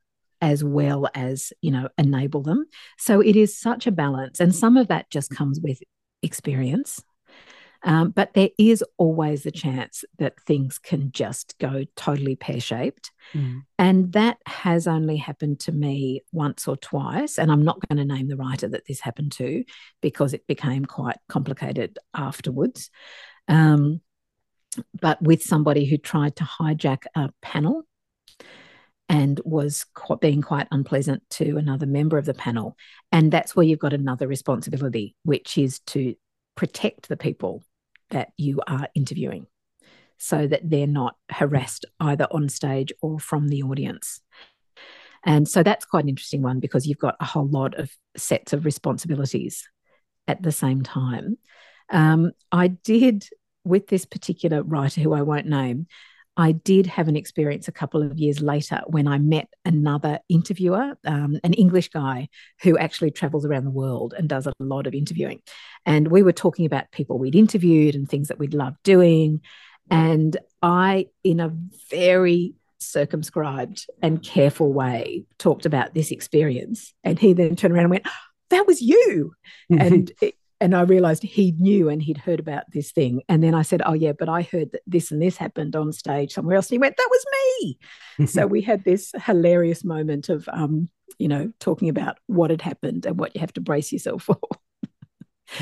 [0.40, 2.66] as well as you know enable them
[2.98, 5.80] so it is such a balance and some of that just comes with
[6.22, 7.02] experience
[7.84, 13.12] um, but there is always the chance that things can just go totally pear shaped.
[13.34, 13.62] Mm.
[13.78, 17.38] And that has only happened to me once or twice.
[17.38, 19.64] And I'm not going to name the writer that this happened to
[20.00, 22.90] because it became quite complicated afterwards.
[23.46, 24.00] Um,
[25.00, 27.84] but with somebody who tried to hijack a panel
[29.08, 32.76] and was quite, being quite unpleasant to another member of the panel.
[33.10, 36.14] And that's where you've got another responsibility, which is to
[36.54, 37.62] protect the people
[38.10, 39.46] that you are interviewing
[40.18, 44.20] so that they're not harassed either on stage or from the audience.
[45.24, 48.52] And so that's quite an interesting one because you've got a whole lot of sets
[48.52, 49.68] of responsibilities
[50.26, 51.38] at the same time.
[51.90, 53.24] Um, I did,
[53.64, 55.86] with this particular writer who I won't name,
[56.38, 60.96] I did have an experience a couple of years later when I met another interviewer,
[61.04, 62.28] um, an English guy
[62.62, 65.42] who actually travels around the world and does a lot of interviewing.
[65.84, 69.40] And we were talking about people we'd interviewed and things that we'd loved doing.
[69.90, 71.52] And I, in a
[71.90, 76.94] very circumscribed and careful way, talked about this experience.
[77.02, 78.06] And he then turned around and went,
[78.50, 79.32] that was you.
[79.70, 83.22] and it, and I realized he knew and he'd heard about this thing.
[83.28, 85.92] And then I said, Oh, yeah, but I heard that this and this happened on
[85.92, 86.66] stage somewhere else.
[86.66, 87.78] And he went, That was me.
[88.26, 93.06] so we had this hilarious moment of, um, you know, talking about what had happened
[93.06, 94.38] and what you have to brace yourself for.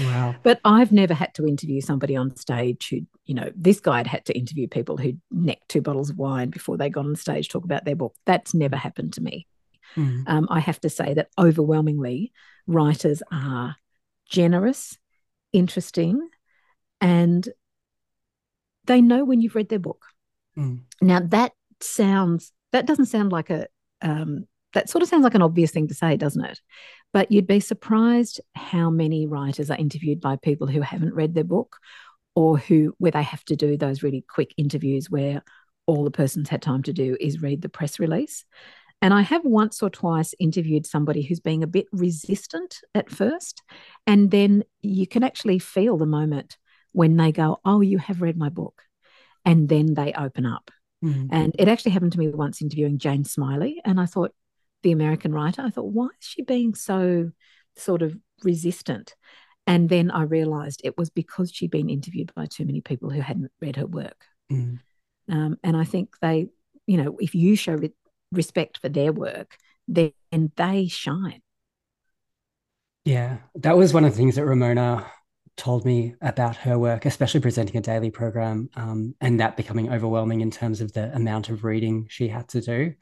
[0.01, 0.35] Wow.
[0.43, 4.07] But I've never had to interview somebody on stage who, you know, this guy had
[4.07, 7.49] had to interview people who necked two bottles of wine before they got on stage
[7.49, 8.15] talk about their book.
[8.25, 9.47] That's never happened to me.
[9.97, 10.25] Mm.
[10.27, 12.33] Um, I have to say that overwhelmingly,
[12.67, 13.77] writers are
[14.29, 14.99] generous,
[15.53, 16.29] interesting,
[17.01, 17.49] and
[18.85, 20.05] they know when you've read their book.
[20.57, 20.81] Mm.
[21.01, 23.67] Now that sounds that doesn't sound like a
[24.03, 26.61] um, that sort of sounds like an obvious thing to say, doesn't it?
[27.13, 31.45] But you'd be surprised how many writers are interviewed by people who haven't read their
[31.45, 31.79] book
[32.35, 35.43] or who where they have to do those really quick interviews where
[35.87, 38.45] all the person's had time to do is read the press release.
[39.07, 43.63] And I have once or twice interviewed somebody who's being a bit resistant at first.
[44.05, 46.59] And then you can actually feel the moment
[46.91, 48.83] when they go, Oh, you have read my book.
[49.45, 50.73] And then they open up.
[51.05, 51.29] Mm.
[51.31, 53.81] And it actually happened to me once interviewing Jane Smiley.
[53.85, 54.35] And I thought,
[54.83, 57.31] the American writer, I thought, why is she being so
[57.77, 59.15] sort of resistant?
[59.69, 63.21] And then I realized it was because she'd been interviewed by too many people who
[63.21, 64.25] hadn't read her work.
[64.51, 64.81] Mm.
[65.29, 66.49] Um, and I think they,
[66.89, 67.75] you know, if you show
[68.33, 69.57] respect for their work,
[69.89, 70.13] then
[70.57, 71.43] they shine.
[73.05, 75.07] Yeah, that was one of the things that Ramona
[75.57, 80.41] told me about her work, especially presenting a daily program, um, and that becoming overwhelming
[80.41, 82.95] in terms of the amount of reading she had to do.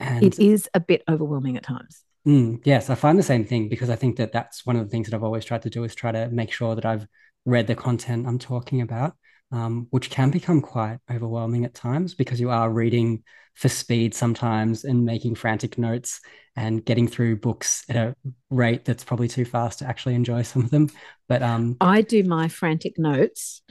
[0.00, 2.02] And it is a bit overwhelming at times.
[2.26, 4.90] Mm, yes, I find the same thing because I think that that's one of the
[4.90, 7.06] things that I've always tried to do is try to make sure that I've
[7.44, 9.16] read the content I'm talking about,
[9.52, 13.22] um, which can become quite overwhelming at times because you are reading
[13.54, 16.20] for speed sometimes and making frantic notes
[16.56, 18.14] and getting through books at a
[18.48, 20.88] rate that's probably too fast to actually enjoy some of them.
[21.28, 23.62] But um, I do my frantic notes.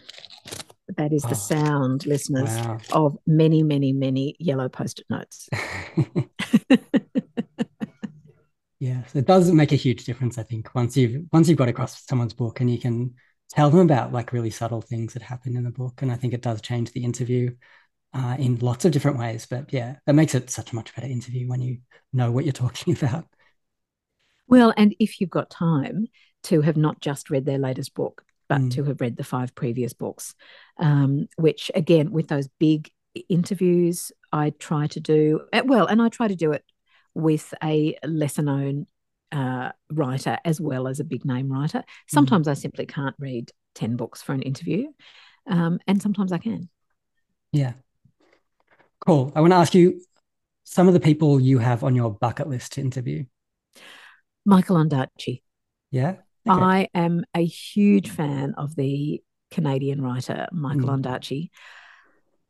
[0.98, 2.80] That is the oh, sound, listeners, wow.
[2.92, 5.48] of many, many, many yellow post-it notes.
[8.80, 10.40] yes, it does make a huge difference.
[10.40, 13.14] I think once you've once you've got across someone's book and you can
[13.50, 16.34] tell them about like really subtle things that happen in the book, and I think
[16.34, 17.56] it does change the interview
[18.14, 19.46] uh, in lots of different ways.
[19.50, 21.80] But yeah, that makes it such a much better interview when you
[22.14, 23.26] know what you're talking about.
[24.48, 26.08] Well, and if you've got time
[26.44, 28.72] to have not just read their latest book, but mm.
[28.72, 30.34] to have read the five previous books,
[30.78, 32.90] um, which again, with those big
[33.28, 36.64] interviews, I try to do eh, well, and I try to do it
[37.14, 38.88] with a lesser known
[39.32, 41.80] uh, writer as well as a big name writer.
[41.80, 41.84] Mm.
[42.08, 42.52] Sometimes mm.
[42.52, 44.88] I simply can't read 10 books for an interview,
[45.48, 46.70] um, and sometimes I can.
[47.52, 47.74] Yeah,
[49.06, 49.32] Cool.
[49.36, 50.02] I want to ask you
[50.64, 53.26] some of the people you have on your bucket list to interview.
[54.46, 55.42] Michael Ondaatje.
[55.92, 56.16] Yeah.
[56.48, 56.62] Okay.
[56.62, 61.02] I am a huge fan of the Canadian writer Michael mm.
[61.02, 61.50] Ondaatje.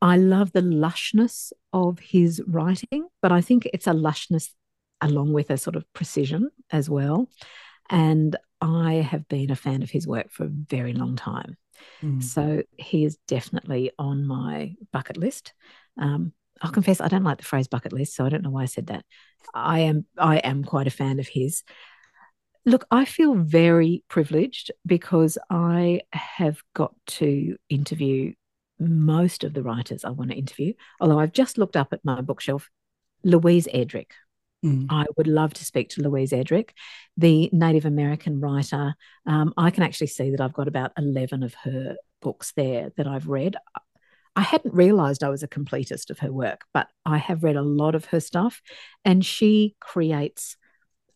[0.01, 4.49] I love the lushness of his writing, but I think it's a lushness
[5.01, 7.29] along with a sort of precision as well.
[7.89, 11.57] And I have been a fan of his work for a very long time.
[12.03, 12.21] Mm.
[12.21, 15.53] So he is definitely on my bucket list.
[15.97, 18.63] Um, I'll confess I don't like the phrase bucket list, so I don't know why
[18.63, 19.05] I said that.
[19.53, 21.63] I am I am quite a fan of his.
[22.65, 28.33] Look, I feel very privileged because I have got to interview
[28.79, 30.73] most of the writers I want to interview.
[30.99, 32.69] Although I've just looked up at my bookshelf,
[33.23, 34.11] Louise Erdrich.
[34.63, 34.87] Mm.
[34.89, 36.71] I would love to speak to Louise Erdrich,
[37.15, 38.93] the Native American writer.
[39.25, 43.07] Um, I can actually see that I've got about 11 of her books there that
[43.07, 43.55] I've read.
[44.35, 47.61] I hadn't realized I was a completist of her work, but I have read a
[47.61, 48.61] lot of her stuff,
[49.05, 50.57] and she creates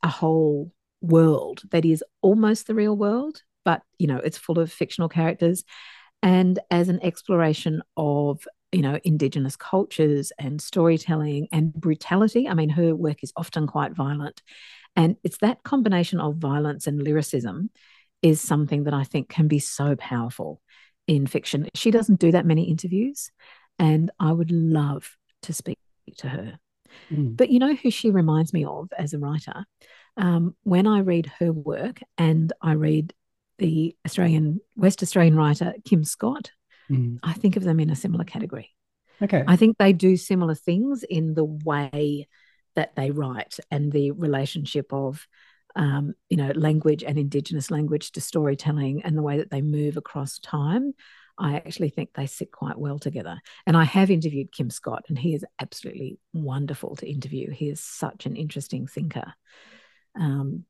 [0.02, 4.72] a whole world that is almost the real world, but you know, it's full of
[4.72, 5.64] fictional characters.
[6.22, 12.70] And as an exploration of you know indigenous cultures and storytelling and brutality i mean
[12.70, 14.42] her work is often quite violent
[14.96, 17.70] and it's that combination of violence and lyricism
[18.22, 20.62] is something that i think can be so powerful
[21.08, 21.68] in fiction.
[21.74, 23.32] She doesn't do that many interviews,
[23.80, 25.78] and I would love to speak
[26.18, 26.60] to her.
[27.12, 27.36] Mm.
[27.36, 29.66] But you know who she reminds me of as a writer?
[30.16, 33.14] Um, when I read her work and I read
[33.58, 36.52] the Australian, West Australian writer Kim Scott,
[36.90, 37.20] mm.
[37.24, 38.72] I think of them in a similar category.
[39.22, 39.44] Okay.
[39.48, 42.28] I think they do similar things in the way
[42.76, 45.28] that they write and the relationship of
[45.76, 49.98] um, you know, language and Indigenous language to storytelling and the way that they move
[49.98, 50.94] across time,
[51.38, 53.40] I actually think they sit quite well together.
[53.66, 57.50] And I have interviewed Kim Scott, and he is absolutely wonderful to interview.
[57.50, 59.34] He is such an interesting thinker.
[60.20, 60.66] Um,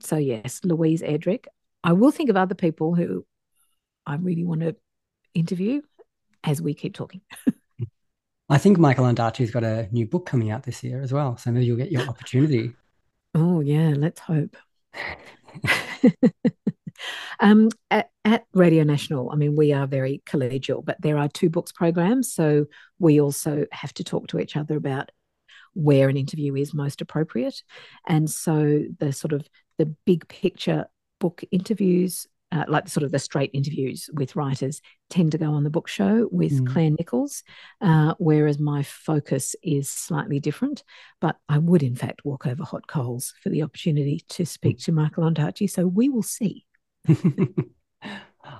[0.00, 1.44] so, yes, Louise Erdrich.
[1.84, 3.26] I will think of other people who
[4.06, 4.76] I really want to
[5.34, 5.82] interview
[6.44, 7.20] as we keep talking.
[8.50, 11.36] I think Michael Ondaatje's got a new book coming out this year as well.
[11.36, 12.74] So maybe you'll get your opportunity
[13.34, 14.56] Oh, yeah, let's hope.
[17.40, 21.50] um, at, at, Radio National, I mean, we are very collegial, but there are two
[21.50, 22.32] books programs.
[22.32, 22.66] So
[22.98, 25.10] we also have to talk to each other about
[25.74, 27.62] where an interview is most appropriate.
[28.06, 30.86] And so the sort of the big picture
[31.20, 34.80] book interviews uh, like sort of the straight interviews with writers
[35.10, 36.72] tend to go on the book show with mm.
[36.72, 37.42] Claire Nichols,
[37.80, 40.82] uh, whereas my focus is slightly different.
[41.20, 44.92] But I would, in fact, walk over hot coals for the opportunity to speak to
[44.92, 45.70] Michael Ondaatje.
[45.70, 46.64] So we will see.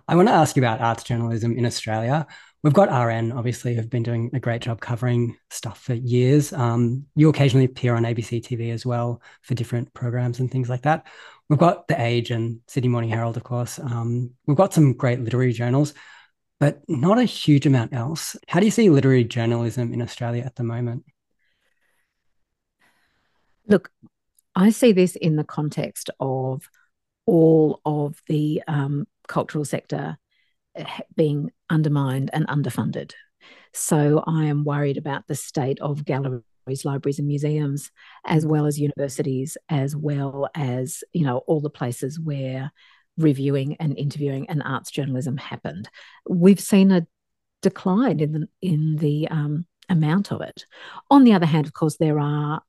[0.06, 2.26] I want to ask you about arts journalism in Australia.
[2.62, 6.52] We've got RN, obviously, who have been doing a great job covering stuff for years.
[6.52, 10.82] Um, you occasionally appear on ABC TV as well for different programs and things like
[10.82, 11.06] that.
[11.48, 13.78] We've got The Age and Sydney Morning Herald, of course.
[13.78, 15.94] Um, we've got some great literary journals.
[16.60, 18.36] but not a huge amount else.
[18.48, 21.04] How do you see literary journalism in Australia at the moment?
[23.66, 23.90] Look,
[24.54, 26.68] I see this in the context of
[27.26, 30.16] all of the um, cultural sector
[30.74, 30.84] eh,
[31.16, 33.12] being undermined and underfunded.
[33.72, 36.42] So I am worried about the state of galleries,
[36.84, 37.90] libraries, and museums,
[38.26, 42.72] as well as universities, as well as you know all the places where
[43.16, 45.88] reviewing and interviewing and arts journalism happened.
[46.28, 47.06] We've seen a
[47.62, 50.64] decline in the in the um, amount of it.
[51.10, 52.62] On the other hand, of course, there are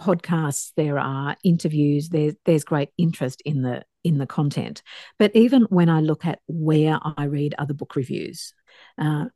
[0.00, 4.82] podcasts, there are interviews, there's there's great interest in the in the content.
[5.18, 8.52] But even when I look at where I read other book reviews,
[8.98, 9.26] uh,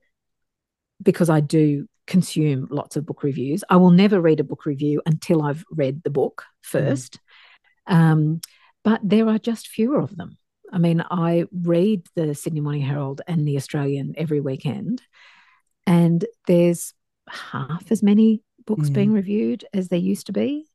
[1.02, 5.02] because I do consume lots of book reviews, I will never read a book review
[5.06, 7.18] until I've read the book first.
[7.88, 7.94] Mm.
[7.94, 8.40] Um,
[8.84, 10.38] but there are just fewer of them.
[10.70, 15.02] I mean, I read the Sydney Morning Herald and the Australian every weekend,
[15.86, 16.92] and there's
[17.28, 18.92] half as many books mm.
[18.92, 20.66] being reviewed as there used to be.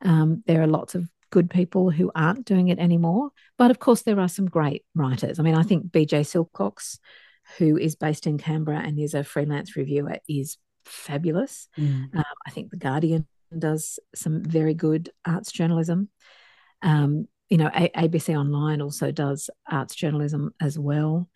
[0.00, 3.30] Um, there are lots of good people who aren't doing it anymore.
[3.58, 5.38] But of course, there are some great writers.
[5.38, 6.98] I mean, I think Beejay Silcox,
[7.58, 11.68] who is based in Canberra and is a freelance reviewer, is fabulous.
[11.78, 12.16] Mm.
[12.16, 13.26] Um, I think The Guardian
[13.56, 16.08] does some very good arts journalism.
[16.80, 21.28] Um, you know, a- ABC Online also does arts journalism as well.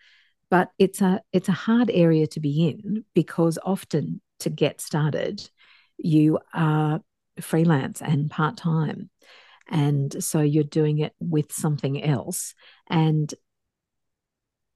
[0.48, 5.48] But it's a it's a hard area to be in because often to get started,
[5.98, 7.00] you are
[7.40, 9.10] freelance and part time.
[9.68, 12.54] And so you're doing it with something else.
[12.88, 13.32] And,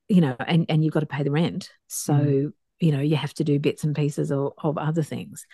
[0.08, 1.70] you know, and, and you've got to pay the rent.
[1.86, 2.52] So, mm.
[2.80, 5.46] you know, you have to do bits and pieces of, of other things.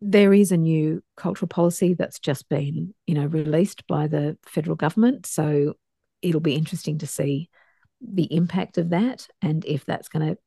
[0.00, 4.76] There is a new cultural policy that's just been, you know, released by the federal
[4.76, 5.26] government.
[5.26, 5.74] So
[6.22, 7.50] it'll be interesting to see
[8.00, 10.38] the impact of that and if that's going to,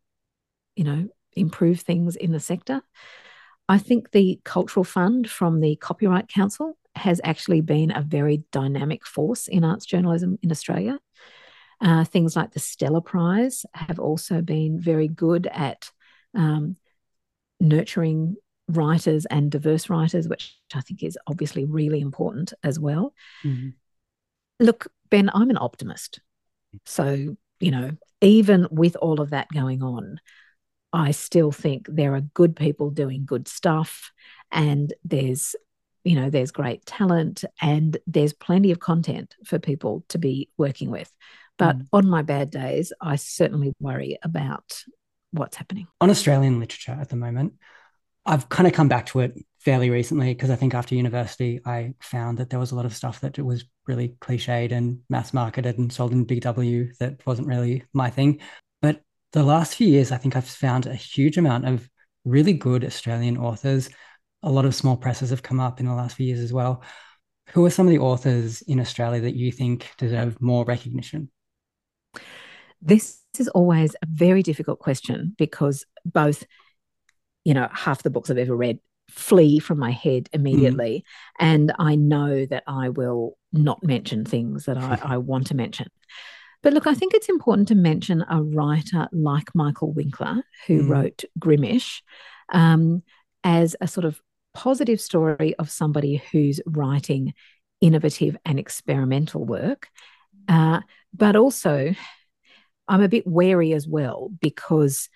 [0.75, 2.81] you know, improve things in the sector.
[3.69, 9.05] I think the Cultural Fund from the Copyright Council has actually been a very dynamic
[9.05, 10.99] force in arts journalism in Australia.
[11.81, 15.91] Uh, things like the Stella Prize have also been very good at
[16.35, 16.77] um,
[17.59, 18.35] nurturing
[18.67, 23.13] writers and diverse writers, which I think is obviously really important as well.
[23.43, 23.69] Mm-hmm.
[24.59, 26.21] Look, Ben, I'm an optimist.
[26.85, 27.91] So, you know,
[28.21, 30.19] even with all of that going on,
[30.93, 34.11] I still think there are good people doing good stuff
[34.51, 35.55] and there's
[36.03, 40.91] you know there's great talent and there's plenty of content for people to be working
[40.91, 41.11] with.
[41.57, 41.87] But mm.
[41.91, 44.83] on my bad days I certainly worry about
[45.31, 45.87] what's happening.
[45.99, 47.53] On Australian literature at the moment
[48.25, 51.95] I've kind of come back to it fairly recently because I think after university I
[52.01, 55.77] found that there was a lot of stuff that was really cliched and mass marketed
[55.77, 58.39] and sold in Big W that wasn't really my thing.
[58.81, 59.01] But
[59.33, 61.89] the last few years, I think I've found a huge amount of
[62.23, 63.89] really good Australian authors.
[64.43, 66.83] A lot of small presses have come up in the last few years as well.
[67.49, 71.29] Who are some of the authors in Australia that you think deserve more recognition?
[72.81, 76.45] This is always a very difficult question because both,
[77.43, 78.79] you know, half the books I've ever read
[79.09, 81.03] flee from my head immediately.
[81.39, 81.45] Mm.
[81.45, 85.87] And I know that I will not mention things that I, I want to mention.
[86.63, 90.89] But look, I think it's important to mention a writer like Michael Winkler, who mm.
[90.89, 92.01] wrote Grimish,
[92.51, 93.03] um,
[93.43, 94.19] as a sort of
[94.53, 97.33] positive story of somebody who's writing
[97.81, 99.89] innovative and experimental work.
[100.47, 100.79] Uh,
[101.13, 101.93] but also,
[102.87, 105.09] I'm a bit wary as well because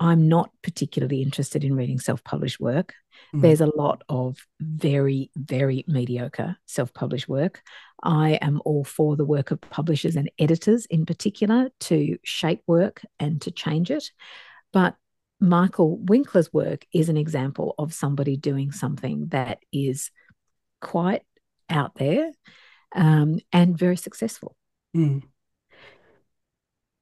[0.00, 2.94] I'm not particularly interested in reading self published work.
[3.34, 3.42] Mm.
[3.42, 7.62] There's a lot of very, very mediocre self published work.
[8.02, 13.02] I am all for the work of publishers and editors in particular to shape work
[13.18, 14.10] and to change it.
[14.72, 14.96] But
[15.38, 20.10] Michael Winkler's work is an example of somebody doing something that is
[20.80, 21.22] quite
[21.68, 22.32] out there
[22.96, 24.56] um, and very successful.
[24.96, 25.22] Mm.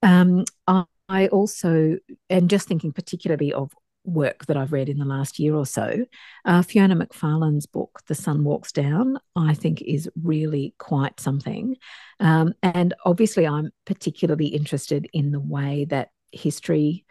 [0.02, 0.84] Um, I
[1.28, 1.98] also
[2.28, 3.72] am just thinking particularly of
[4.04, 6.04] work that I've read in the last year or so.
[6.44, 11.76] Uh, Fiona McFarlane's book, The Sun Walks Down, I think is really quite something.
[12.20, 17.04] Um, and obviously, I'm particularly interested in the way that history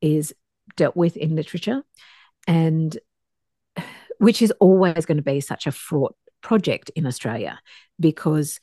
[0.00, 0.34] is
[0.76, 1.82] dealt with in literature,
[2.46, 2.96] and
[4.18, 7.60] which is always going to be such a fraught project in Australia
[7.98, 8.60] because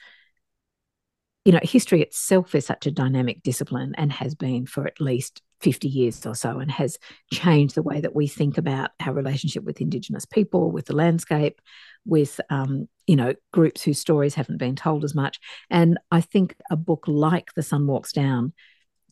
[1.46, 5.44] you know, history itself is such a dynamic discipline and has been for at least
[5.62, 6.98] 50 years or so and has
[7.32, 11.62] changed the way that we think about our relationship with Indigenous people, with the landscape,
[12.04, 15.40] with, um, you know, groups whose stories haven't been told as much.
[15.70, 18.54] And I think a book like The Sun Walks Down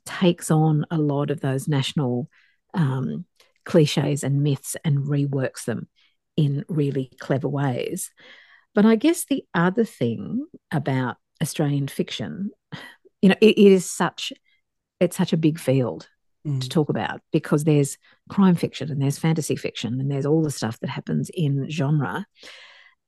[0.05, 2.29] takes on a lot of those national
[2.73, 3.25] um,
[3.63, 5.87] cliches and myths and reworks them
[6.35, 8.11] in really clever ways.
[8.73, 12.51] But I guess the other thing about Australian fiction,
[13.21, 14.33] you know, it, it is such
[14.99, 16.07] it's such a big field
[16.47, 16.61] mm.
[16.61, 17.97] to talk about because there's
[18.29, 22.25] crime fiction and there's fantasy fiction and there's all the stuff that happens in genre.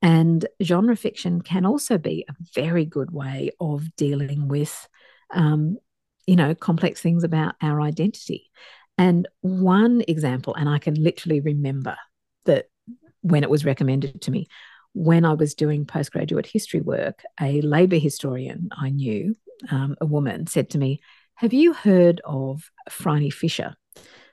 [0.02, 4.88] And genre fiction can also be a very good way of dealing with,
[5.32, 5.78] um,
[6.26, 8.50] you know, complex things about our identity.
[8.98, 11.96] And one example, and I can literally remember
[12.44, 12.66] that
[13.22, 14.48] when it was recommended to me,
[14.96, 19.36] when I was doing postgraduate history work, a Labor historian I knew,
[19.70, 21.02] um, a woman, said to me,
[21.34, 23.76] Have you heard of Phryne Fisher?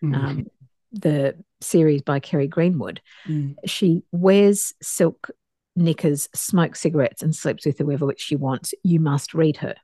[0.01, 0.15] Mm.
[0.15, 0.45] Um,
[0.93, 3.01] the series by Kerry Greenwood.
[3.27, 3.55] Mm.
[3.65, 5.31] She wears silk
[5.75, 8.73] knickers, smokes cigarettes, and sleeps with whoever which she wants.
[8.83, 9.75] You must read her.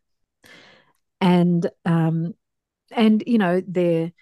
[1.19, 2.35] And um,
[2.89, 4.13] and you know, they're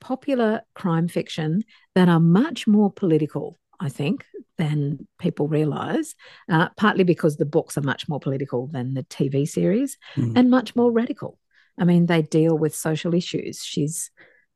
[0.00, 1.64] popular crime fiction
[1.94, 4.24] that are much more political, I think,
[4.58, 6.14] than people realize,
[6.48, 10.32] uh, partly because the books are much more political than the TV series mm.
[10.36, 11.38] and much more radical.
[11.80, 13.64] I mean, they deal with social issues.
[13.64, 14.12] She's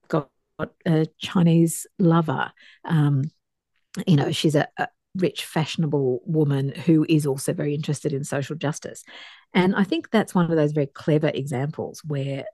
[0.06, 0.30] got
[0.86, 2.52] a Chinese lover.
[2.84, 3.24] Um,
[4.06, 8.54] you know, she's a, a rich, fashionable woman who is also very interested in social
[8.54, 9.02] justice.
[9.54, 12.44] And I think that's one of those very clever examples where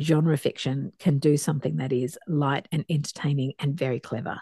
[0.00, 4.40] genre fiction can do something that is light and entertaining and very clever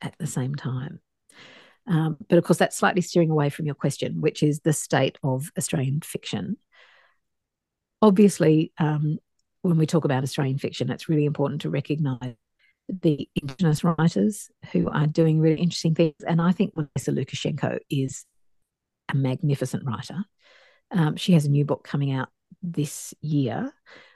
[0.00, 1.00] at the same time.
[1.90, 5.18] Um, but of course, that's slightly steering away from your question, which is the state
[5.22, 6.56] of Australian fiction.
[8.00, 9.18] Obviously, um,
[9.60, 12.34] when we talk about Australian fiction, it's really important to recognise
[12.88, 16.14] the Indigenous writers who are doing really interesting things.
[16.26, 18.24] And I think Melissa Lucashenko is
[19.10, 20.24] a magnificent writer.
[20.90, 22.28] Um, she has a new book coming out
[22.62, 23.72] this year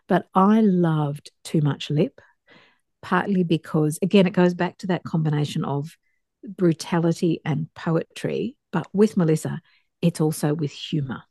[0.08, 2.20] but I loved Too Much Lip,
[3.02, 5.96] partly because, again, it goes back to that combination of
[6.46, 8.56] brutality and poetry.
[8.72, 9.60] But with Melissa,
[10.02, 11.22] it's also with humor.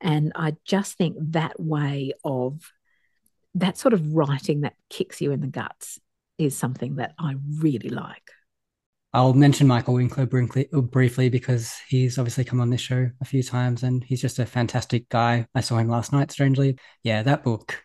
[0.00, 2.60] And I just think that way of
[3.54, 6.00] that sort of writing that kicks you in the guts
[6.38, 8.30] is something that I really like.
[9.14, 13.82] I'll mention Michael Winkler briefly because he's obviously come on this show a few times
[13.82, 15.46] and he's just a fantastic guy.
[15.54, 16.78] I saw him last night, strangely.
[17.02, 17.82] Yeah, that book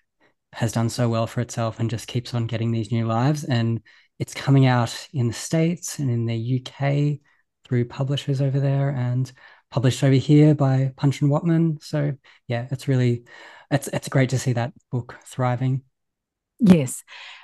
[0.53, 3.43] has done so well for itself and just keeps on getting these new lives.
[3.43, 3.81] And
[4.19, 7.19] it's coming out in the States and in the UK
[7.65, 9.31] through publishers over there and
[9.69, 11.83] published over here by Puncher and Wattmann.
[11.83, 12.13] So
[12.47, 13.25] yeah, it's really
[13.69, 15.83] it's it's great to see that book thriving.
[16.59, 17.03] Yes.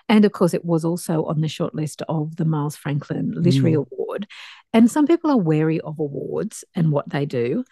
[0.10, 3.86] And of course, it was also on the shortlist of the Miles Franklin Literary mm.
[3.92, 4.28] Award.
[4.74, 7.64] And some people are wary of awards and what they do.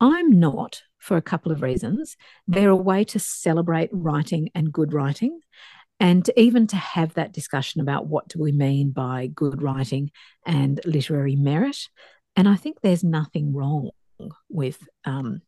[0.00, 2.16] I'm not for a couple of reasons.
[2.46, 5.40] They're a way to celebrate writing and good writing,
[5.98, 10.10] and even to have that discussion about what do we mean by good writing
[10.44, 11.88] and literary merit.
[12.36, 13.90] And I think there's nothing wrong
[14.50, 15.40] with, um,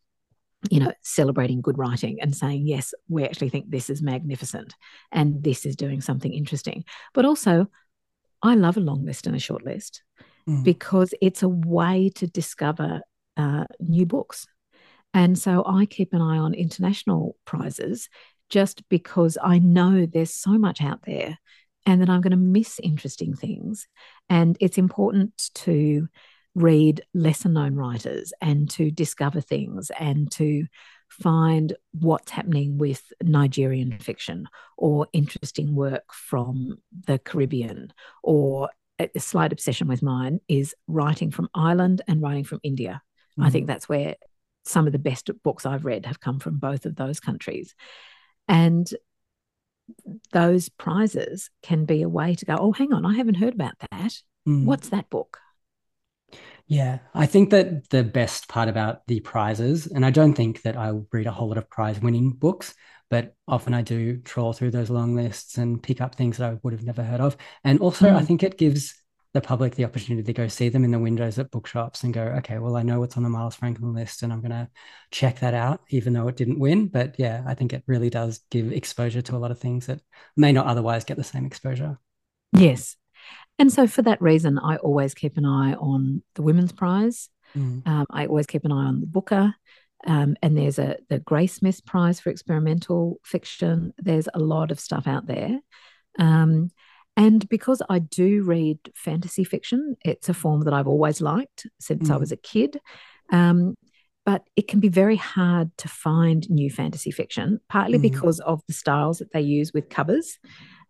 [0.70, 4.74] you know, celebrating good writing and saying, yes, we actually think this is magnificent
[5.12, 6.84] and this is doing something interesting.
[7.12, 7.66] But also,
[8.42, 10.03] I love a long list and a short list
[10.49, 10.64] mm.
[10.64, 13.03] because it's a way to discover
[13.36, 14.46] uh, new books
[15.14, 18.09] and so I keep an eye on international prizes
[18.51, 21.38] just because I know there's so much out there
[21.86, 23.86] and that I'm going to miss interesting things.
[24.28, 26.09] And it's important to
[26.55, 30.66] read lesser known writers and to discover things and to
[31.09, 37.92] find what's happening with Nigerian fiction or interesting work from the Caribbean
[38.22, 43.01] or a slight obsession with mine is writing from Ireland and writing from India.
[43.38, 43.46] Mm.
[43.46, 44.16] I think that's where
[44.64, 47.74] some of the best books I've read have come from both of those countries.
[48.49, 48.90] And
[50.32, 53.74] those prizes can be a way to go, oh, hang on, I haven't heard about
[53.90, 54.14] that.
[54.46, 54.64] Mm.
[54.64, 55.38] What's that book?
[56.66, 60.76] Yeah, I think that the best part about the prizes, and I don't think that
[60.76, 62.74] I read a whole lot of prize winning books,
[63.09, 66.59] but often I do trawl through those long lists and pick up things that I
[66.62, 67.38] would have never heard of.
[67.64, 68.14] And also, mm.
[68.14, 68.94] I think it gives
[69.39, 72.22] the public the opportunity to go see them in the windows at bookshops and go,
[72.22, 74.68] okay, well, I know what's on the Miles Franklin list and I'm going to
[75.11, 76.89] check that out, even though it didn't win.
[76.89, 80.01] But yeah, I think it really does give exposure to a lot of things that
[80.36, 81.99] may not otherwise get the same exposure.
[82.53, 82.97] Yes.
[83.59, 87.28] And so for that reason, I always keep an eye on the Women's Prize.
[87.57, 87.86] Mm.
[87.86, 89.55] Um, I always keep an eye on the Booker.
[90.07, 93.93] Um, and there's a the Goldsmiths Prize for experimental fiction.
[93.99, 95.59] There's a lot of stuff out there.
[96.18, 96.70] Um,
[97.19, 102.09] and because I do read fantasy fiction, it's a form that I've always liked since
[102.09, 102.14] mm.
[102.14, 102.81] I was a kid.
[103.33, 103.75] Um,
[104.25, 108.03] but it can be very hard to find new fantasy fiction, partly mm.
[108.03, 110.39] because of the styles that they use with covers.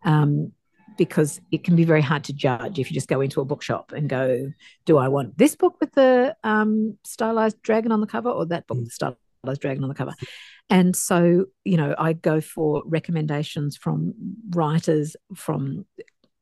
[0.05, 0.51] Um,
[0.99, 3.91] because it can be very hard to judge if you just go into a bookshop
[3.91, 4.51] and go,
[4.85, 8.67] do I want this book with the um, stylized dragon on the cover or that
[8.67, 8.81] book mm.
[8.81, 10.13] with the stylized dragon on the cover?
[10.69, 14.13] And so, you know, I go for recommendations from
[14.51, 15.85] writers, from,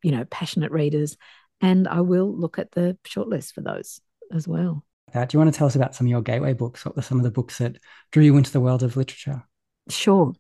[0.04, 1.18] you know, passionate readers,
[1.62, 4.00] and I will look at the shortlist for those
[4.32, 4.84] as well.
[5.14, 6.86] Uh, do you want to tell us about some of your gateway books?
[6.86, 7.78] What were some of the books that
[8.12, 9.44] drew you into the world of literature?
[9.90, 10.34] Sure.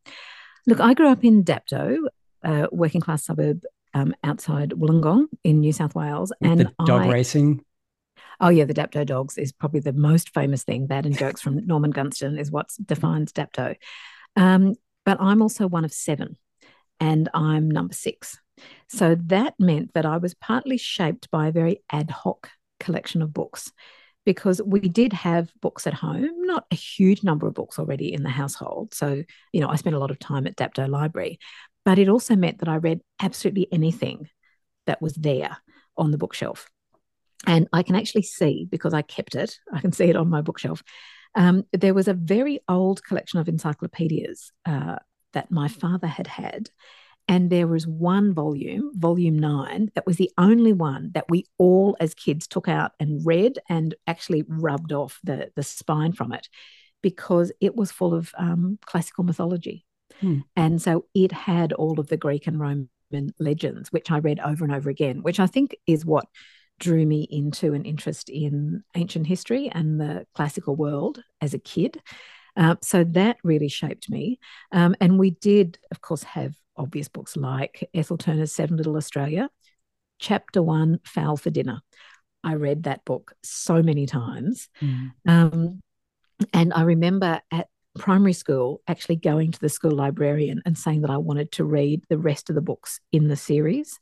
[0.65, 1.99] Look, I grew up in Dapto,
[2.43, 6.33] a working class suburb um, outside Wollongong in New South Wales.
[6.41, 7.63] and the dog I, racing.
[8.39, 10.87] Oh yeah, the Dapto dogs is probably the most famous thing.
[10.87, 13.75] That and jokes from Norman Gunston is what defines Dapto.
[14.35, 16.37] Um, but I'm also one of seven,
[16.99, 18.37] and I'm number six.
[18.87, 22.49] So that meant that I was partly shaped by a very ad hoc
[22.79, 23.71] collection of books
[24.25, 28.23] because we did have books at home, not a huge number of books already in
[28.23, 28.93] the household.
[28.93, 31.39] So, you know, I spent a lot of time at Dapto Library,
[31.85, 34.27] but it also meant that I read absolutely anything
[34.85, 35.57] that was there
[35.97, 36.69] on the bookshelf.
[37.45, 40.41] And I can actually see, because I kept it, I can see it on my
[40.41, 40.83] bookshelf.
[41.35, 44.97] Um, there was a very old collection of encyclopedias uh,
[45.33, 46.69] that my father had had.
[47.27, 51.97] And there was one volume, volume nine, that was the only one that we all
[51.99, 56.47] as kids took out and read and actually rubbed off the, the spine from it
[57.01, 59.85] because it was full of um, classical mythology.
[60.21, 60.39] Hmm.
[60.55, 64.63] And so it had all of the Greek and Roman legends, which I read over
[64.63, 66.25] and over again, which I think is what
[66.79, 72.01] drew me into an interest in ancient history and the classical world as a kid.
[72.57, 74.39] Uh, so that really shaped me.
[74.71, 79.49] Um, and we did, of course, have obvious books like Ethel Turner's Seven Little Australia,
[80.19, 81.81] Chapter One, Fowl for Dinner.
[82.43, 84.69] I read that book so many times.
[84.81, 85.11] Mm.
[85.27, 85.81] Um,
[86.53, 91.09] and I remember at primary school actually going to the school librarian and saying that
[91.09, 93.99] I wanted to read the rest of the books in the series.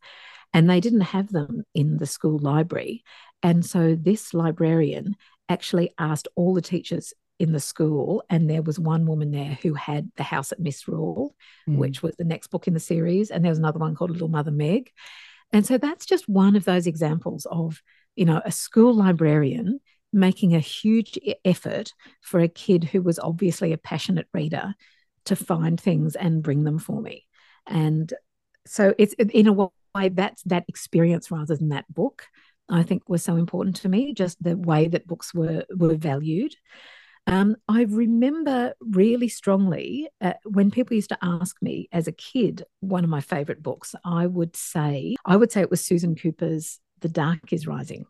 [0.53, 3.03] And they didn't have them in the school library.
[3.43, 5.16] And so this librarian
[5.49, 9.73] actually asked all the teachers in the school, and there was one woman there who
[9.73, 11.36] had The House at Misrule,
[11.67, 11.77] mm.
[11.77, 13.29] which was the next book in the series.
[13.29, 14.91] And there was another one called Little Mother Meg.
[15.51, 17.81] And so that's just one of those examples of,
[18.15, 19.79] you know, a school librarian
[20.13, 24.73] making a huge effort for a kid who was obviously a passionate reader
[25.25, 27.25] to find things and bring them for me.
[27.67, 28.13] And
[28.65, 29.69] so it's in a way
[30.09, 32.27] that's that experience rather than that book,
[32.69, 36.55] I think was so important to me, just the way that books were were valued.
[37.28, 42.63] Um, I remember really strongly uh, when people used to ask me as a kid,
[42.82, 46.80] one of my favorite books, I would say, I would say it was Susan Cooper's
[46.99, 48.05] The Dark is Rising.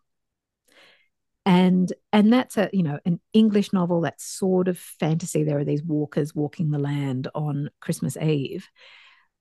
[1.46, 5.44] And and that's a you know an english novel that's sort of fantasy.
[5.44, 8.68] There are these walkers walking the land on christmas eve.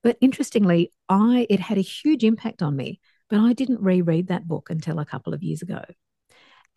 [0.03, 4.47] But interestingly i it had a huge impact on me but i didn't reread that
[4.47, 5.83] book until a couple of years ago.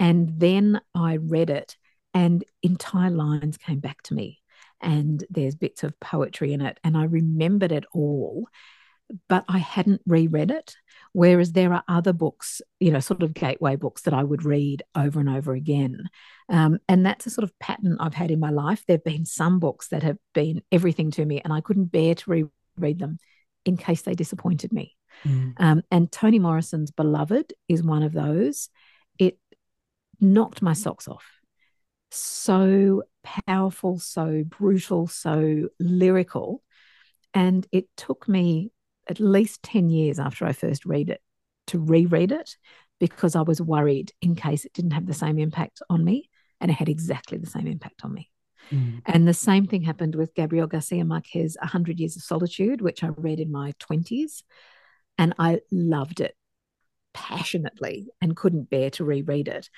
[0.01, 1.77] And then i read it
[2.19, 4.41] and entire lines came back to me
[4.81, 8.47] and there's bits of poetry in it and i remembered it all
[9.29, 10.75] but i hadn't reread it
[11.13, 14.83] Whereas there are other books, you know, sort of gateway books that I would read
[14.95, 16.09] over and over again.
[16.49, 18.85] Um, and that's a sort of pattern I've had in my life.
[18.87, 22.15] There have been some books that have been everything to me, and I couldn't bear
[22.15, 23.19] to reread them
[23.65, 24.97] in case they disappointed me.
[25.25, 25.55] Mm.
[25.57, 28.69] Um, and Toni Morrison's Beloved is one of those.
[29.19, 29.39] It
[30.21, 31.25] knocked my socks off.
[32.11, 36.63] So powerful, so brutal, so lyrical.
[37.35, 38.73] And it took me
[39.09, 41.21] at least 10 years after I first read it
[41.69, 42.57] to reread it
[42.99, 46.29] because I was worried in case it didn't have the same impact on me.
[46.61, 48.31] And it had exactly the same impact on me.
[48.73, 49.03] Mm.
[49.07, 53.09] And the same thing happened with Gabriel Garcia Marquez, 100 Years of Solitude, which I
[53.09, 54.43] read in my 20s.
[55.17, 56.35] And I loved it
[57.15, 59.69] passionately and couldn't bear to reread it.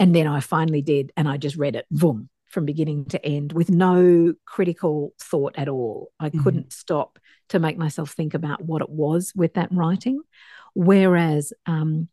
[0.00, 3.52] And then I finally did, and I just read it, boom, from beginning to end
[3.52, 6.10] with no critical thought at all.
[6.18, 6.42] I mm-hmm.
[6.42, 7.18] couldn't stop
[7.50, 10.22] to make myself think about what it was with that writing.
[10.74, 12.08] Whereas um,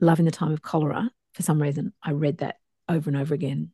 [0.00, 2.56] Love in the Time of Cholera, for some reason, I read that
[2.88, 3.72] over and over again.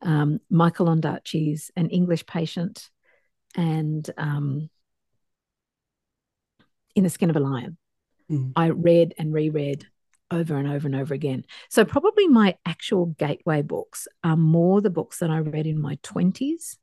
[0.00, 2.88] Um, Michael Ondaatje's An English Patient
[3.54, 4.70] and um,
[6.94, 7.76] In the Skin of a Lion.
[8.30, 8.52] Mm.
[8.56, 9.86] I read and reread
[10.30, 11.44] over and over and over again.
[11.70, 15.96] So, probably my actual gateway books are more the books that I read in my
[16.02, 16.76] 20s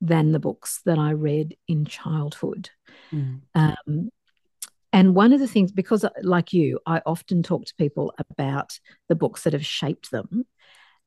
[0.00, 2.70] than the books that I read in childhood.
[3.12, 3.40] Mm.
[3.54, 4.10] Um,
[4.92, 8.78] and one of the things, because like you, I often talk to people about
[9.08, 10.44] the books that have shaped them.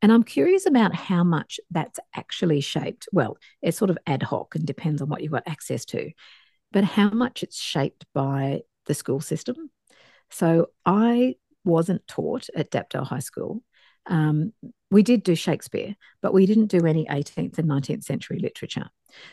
[0.02, 3.10] And I'm curious about how much that's actually shaped.
[3.12, 6.12] Well, it's sort of ad hoc and depends on what you've got access to,
[6.72, 9.72] but how much it's shaped by the school system.
[10.30, 13.64] So I wasn't taught at Dapto High School.
[14.06, 14.54] Um,
[14.92, 18.90] we did do Shakespeare, but we didn't do any 18th and 19th century literature.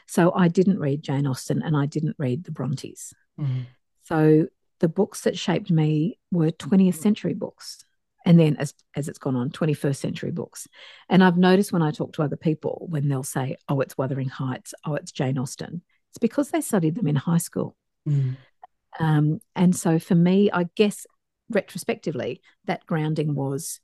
[0.07, 3.15] So I didn't read Jane Austen and I didn't read the Brontes.
[3.41, 3.63] Mm-hmm.
[4.03, 4.49] So
[4.81, 7.85] the books that shaped me were 20th century books.
[8.27, 10.67] And then as, as it's gone on, 21st century books.
[11.09, 14.29] And I've noticed when I talk to other people, when they'll say, oh, it's Wuthering
[14.29, 17.77] Heights, oh, it's Jane Austen, it's because they studied them in high school.
[18.07, 18.37] Mm.
[18.99, 21.07] Um, and so for me, I guess
[21.51, 23.81] retrospectively, that grounding was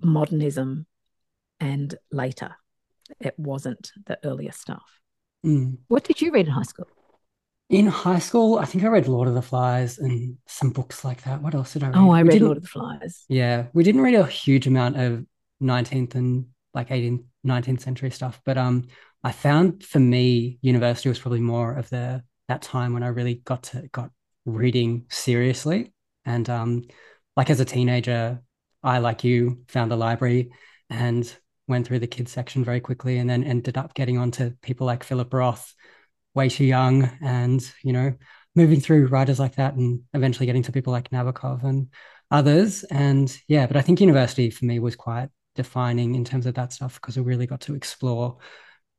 [0.00, 0.86] modernism
[1.60, 2.56] and later.
[3.20, 5.00] It wasn't the earlier stuff.
[5.44, 5.78] Mm.
[5.88, 6.88] What did you read in high school?
[7.70, 11.22] In high school, I think I read Lord of the Flies and some books like
[11.24, 11.42] that.
[11.42, 11.96] What else did I read?
[11.96, 13.24] Oh, I read Lord of the Flies.
[13.28, 15.24] Yeah, we didn't read a huge amount of
[15.62, 18.88] 19th and like 18th, 19th century stuff, but um,
[19.22, 23.34] I found for me, university was probably more of the that time when I really
[23.44, 24.10] got to got
[24.46, 25.92] reading seriously.
[26.28, 26.82] And um,
[27.36, 28.42] like as a teenager,
[28.82, 30.50] I, like you, found the library
[30.90, 31.32] and
[31.66, 35.04] went through the kids section very quickly and then ended up getting onto people like
[35.04, 35.74] Philip Roth,
[36.34, 38.14] way too young, and, you know,
[38.54, 41.88] moving through writers like that and eventually getting to people like Nabokov and
[42.30, 42.84] others.
[42.84, 46.72] And yeah, but I think university for me was quite defining in terms of that
[46.72, 48.38] stuff because we really got to explore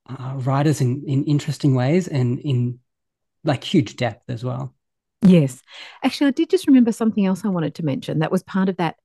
[0.08, 2.80] uh, writers in, in interesting ways and in
[3.44, 4.76] like huge depth as well.
[5.22, 5.62] Yes.
[6.04, 8.78] Actually, I did just remember something else I wanted to mention that was part of
[8.78, 8.96] that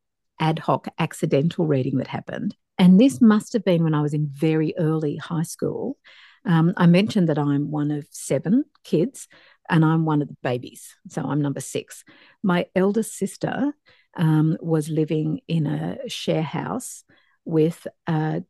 [0.40, 2.56] ad hoc accidental reading that happened.
[2.78, 5.96] And this must have been when I was in very early high school.
[6.44, 9.28] Um, I mentioned that I'm one of seven kids
[9.70, 10.94] and I'm one of the babies.
[11.08, 12.04] So I'm number six.
[12.42, 13.72] My eldest sister
[14.16, 17.04] um, was living in a share house
[17.44, 18.42] with a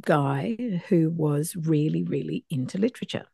[0.00, 3.26] guy who was really, really into literature.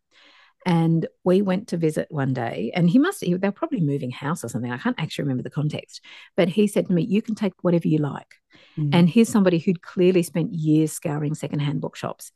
[0.66, 4.44] And we went to visit one day, and he must, they were probably moving house
[4.44, 4.72] or something.
[4.72, 6.04] I can't actually remember the context,
[6.36, 8.34] but he said to me, You can take whatever you like.
[8.76, 8.90] Mm.
[8.92, 12.32] And here's somebody who'd clearly spent years scouring secondhand bookshops.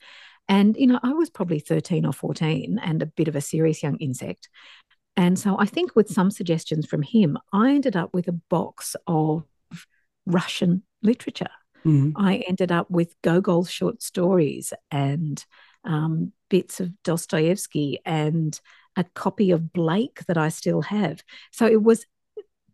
[0.48, 3.82] And, you know, I was probably 13 or 14 and a bit of a serious
[3.82, 4.48] young insect.
[5.16, 8.94] And so I think with some suggestions from him, I ended up with a box
[9.08, 9.44] of
[10.24, 11.50] Russian literature.
[11.84, 12.12] Mm.
[12.16, 15.44] I ended up with Gogol's short stories and
[15.84, 18.60] um, bits of Dostoevsky and
[18.96, 21.22] a copy of Blake that I still have.
[21.50, 22.04] So it was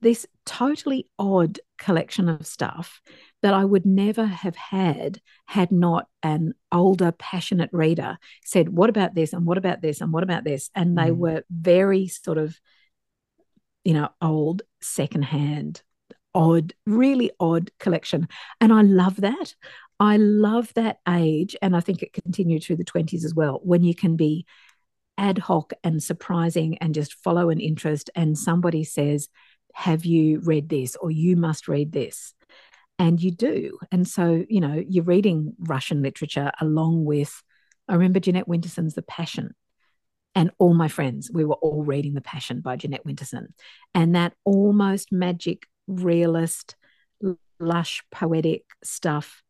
[0.00, 3.00] this totally odd collection of stuff
[3.42, 9.14] that I would never have had had not an older, passionate reader said, What about
[9.14, 9.32] this?
[9.32, 10.00] And what about this?
[10.00, 10.70] And what about this?
[10.74, 11.16] And they mm.
[11.16, 12.58] were very sort of,
[13.84, 15.82] you know, old, secondhand,
[16.34, 18.28] odd, really odd collection.
[18.60, 19.54] And I love that.
[19.98, 23.82] I love that age, and I think it continued through the 20s as well, when
[23.82, 24.44] you can be
[25.16, 29.28] ad hoc and surprising and just follow an interest, and somebody says,
[29.74, 30.96] Have you read this?
[30.96, 32.34] or You must read this.
[32.98, 33.78] And you do.
[33.92, 37.42] And so, you know, you're reading Russian literature along with,
[37.88, 39.54] I remember Jeanette Winterson's The Passion.
[40.34, 43.48] And all my friends, we were all reading The Passion by Jeanette Winterson.
[43.94, 46.76] And that almost magic, realist,
[47.58, 49.42] lush, poetic stuff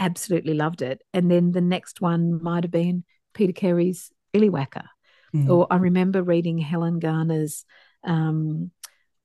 [0.00, 1.02] absolutely loved it.
[1.14, 4.86] And then the next one might have been Peter Carey's Illywhacker.
[5.34, 5.48] Mm.
[5.48, 7.64] Or I remember reading Helen Garner's
[8.02, 8.72] um,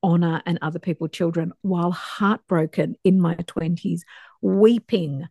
[0.03, 4.01] Honor and Other People Children while heartbroken in my 20s,
[4.41, 5.25] weeping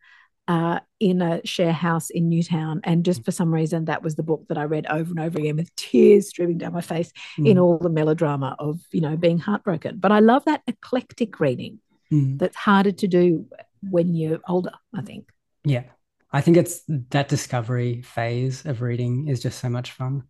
[0.49, 2.81] uh, in a share house in Newtown.
[2.85, 5.39] And just for some reason, that was the book that I read over and over
[5.39, 7.49] again with tears streaming down my face mm.
[7.49, 9.99] in all the melodrama of, you know, being heartbroken.
[9.99, 11.79] But I love that eclectic reading
[12.13, 12.39] mm.
[12.39, 13.47] that's harder to do
[13.89, 15.29] when you're older, I think.
[15.65, 15.85] Yeah.
[16.33, 20.25] I think it's that discovery phase of reading is just so much fun.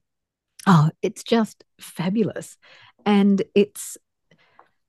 [0.66, 2.57] Oh, it's just fabulous.
[3.07, 3.97] And it's,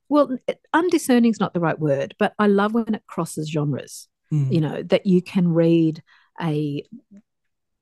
[0.08, 0.36] well,
[0.72, 4.52] undiscerning is not the right word, but I love when it crosses genres, mm.
[4.52, 6.02] you know, that you can read
[6.40, 6.84] a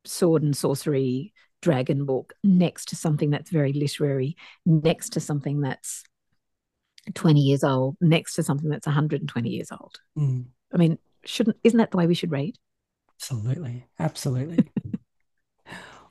[0.04, 6.04] sword and sorcery dragon book next to something that's very literary, next to something that's
[7.14, 9.98] 20 years old, next to something that's 120 years old.
[10.16, 10.46] Mm.
[10.72, 12.56] I mean, shouldn't isn't that the way we should read?
[13.16, 13.86] Absolutely.
[13.98, 14.58] Absolutely.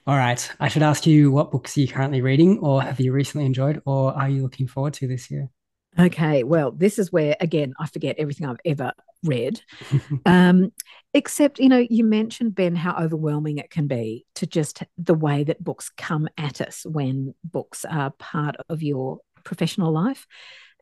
[0.08, 0.52] All right.
[0.60, 3.82] I should ask you what books are you currently reading or have you recently enjoyed
[3.86, 5.50] or are you looking forward to this year?
[5.98, 6.44] Okay.
[6.44, 8.92] Well, this is where, again, I forget everything I've ever
[9.24, 9.62] read.
[10.26, 10.74] um,
[11.14, 15.44] except, you know, you mentioned, Ben, how overwhelming it can be to just the way
[15.44, 20.26] that books come at us when books are part of your professional life.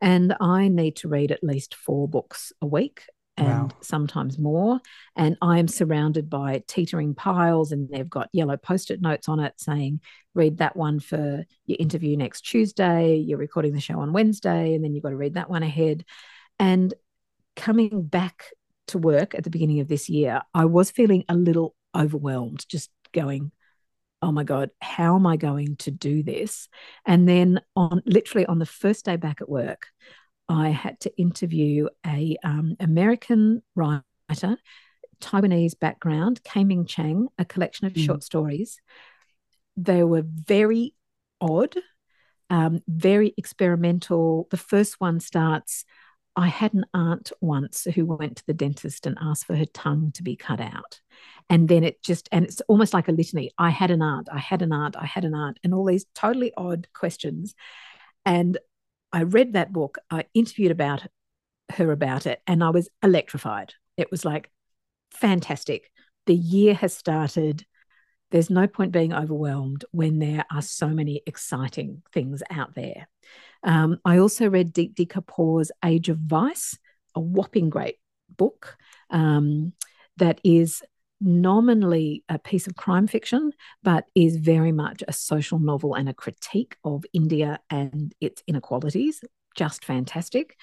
[0.00, 3.04] And I need to read at least four books a week
[3.36, 3.68] and wow.
[3.80, 4.80] sometimes more.
[5.16, 9.40] And I am surrounded by teetering piles, and they've got yellow post it notes on
[9.40, 10.00] it saying,
[10.34, 13.16] read that one for your interview next Tuesday.
[13.16, 16.04] You're recording the show on Wednesday, and then you've got to read that one ahead.
[16.58, 16.92] And
[17.56, 18.44] coming back
[18.88, 22.90] to work at the beginning of this year, I was feeling a little overwhelmed, just
[23.12, 23.52] going,
[24.22, 26.68] oh my God, how am I going to do this?
[27.04, 29.88] And then on literally on the first day back at work,
[30.52, 34.58] I had to interview a um, American writer,
[35.18, 38.04] Taiwanese background, K-Ming Chang, a collection of mm.
[38.04, 38.78] short stories.
[39.78, 40.94] They were very
[41.40, 41.74] odd,
[42.50, 44.46] um, very experimental.
[44.50, 45.86] The first one starts
[46.34, 50.12] I had an aunt once who went to the dentist and asked for her tongue
[50.12, 51.00] to be cut out.
[51.50, 53.52] And then it just, and it's almost like a litany.
[53.58, 56.06] I had an aunt, I had an aunt, I had an aunt, and all these
[56.14, 57.54] totally odd questions.
[58.24, 58.56] And
[59.12, 61.06] I read that book, I interviewed about
[61.70, 63.74] her about it, and I was electrified.
[63.96, 64.50] It was like
[65.12, 65.90] fantastic.
[66.26, 67.64] The year has started.
[68.30, 73.08] There's no point being overwhelmed when there are so many exciting things out there.
[73.62, 76.78] Um, I also read Deepti Kapoor's Age of Vice,
[77.14, 77.96] a whopping great
[78.36, 78.76] book
[79.10, 79.74] um,
[80.16, 80.82] that is
[81.22, 83.52] nominally a piece of crime fiction,
[83.82, 89.22] but is very much a social novel and a critique of India and its inequalities.
[89.56, 90.56] Just fantastic.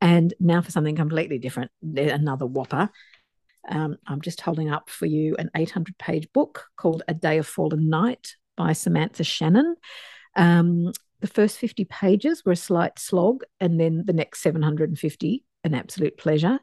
[0.00, 2.90] And now for something completely different, another whopper.
[3.68, 7.46] Um, I'm just holding up for you an 800 page book called A Day of
[7.46, 9.76] Fallen Night by Samantha Shannon.
[10.36, 15.74] Um, the first 50 pages were a slight slog, and then the next 750, an
[15.74, 16.58] absolute pleasure.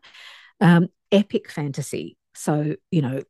[0.60, 2.17] Um, epic fantasy.
[2.38, 3.24] So, you know,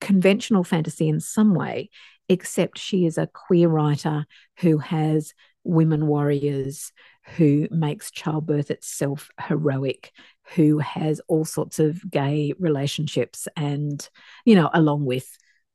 [0.00, 1.90] conventional fantasy in some way,
[2.28, 4.26] except she is a queer writer
[4.58, 5.34] who has
[5.64, 6.92] women warriors,
[7.36, 10.12] who makes childbirth itself heroic,
[10.54, 14.08] who has all sorts of gay relationships, and,
[14.44, 15.26] you know, along with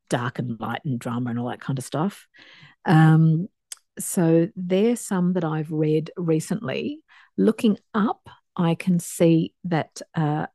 [0.09, 2.27] dark and light and drama and all that kind of stuff.
[2.85, 3.47] Um,
[3.99, 7.01] so there's some that I've read recently.
[7.37, 10.47] Looking up, I can see that uh,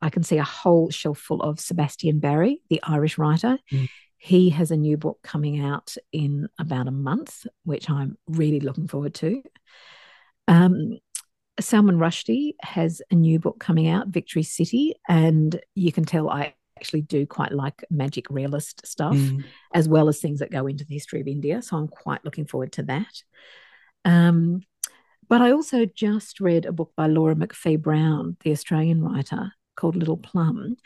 [0.00, 3.58] I can see a whole shelf full of Sebastian Barry, the Irish writer.
[3.72, 3.88] Mm.
[4.18, 8.88] He has a new book coming out in about a month, which I'm really looking
[8.88, 9.42] forward to.
[10.48, 10.98] Um,
[11.60, 16.54] Salman Rushdie has a new book coming out, Victory City, and you can tell I
[16.76, 19.44] actually do quite like magic realist stuff, mm.
[19.72, 21.62] as well as things that go into the history of India.
[21.62, 23.22] So I'm quite looking forward to that.
[24.04, 24.62] Um,
[25.28, 30.16] but I also just read a book by Laura McPhee-Browne, the Australian writer, called Little
[30.16, 30.76] Plum.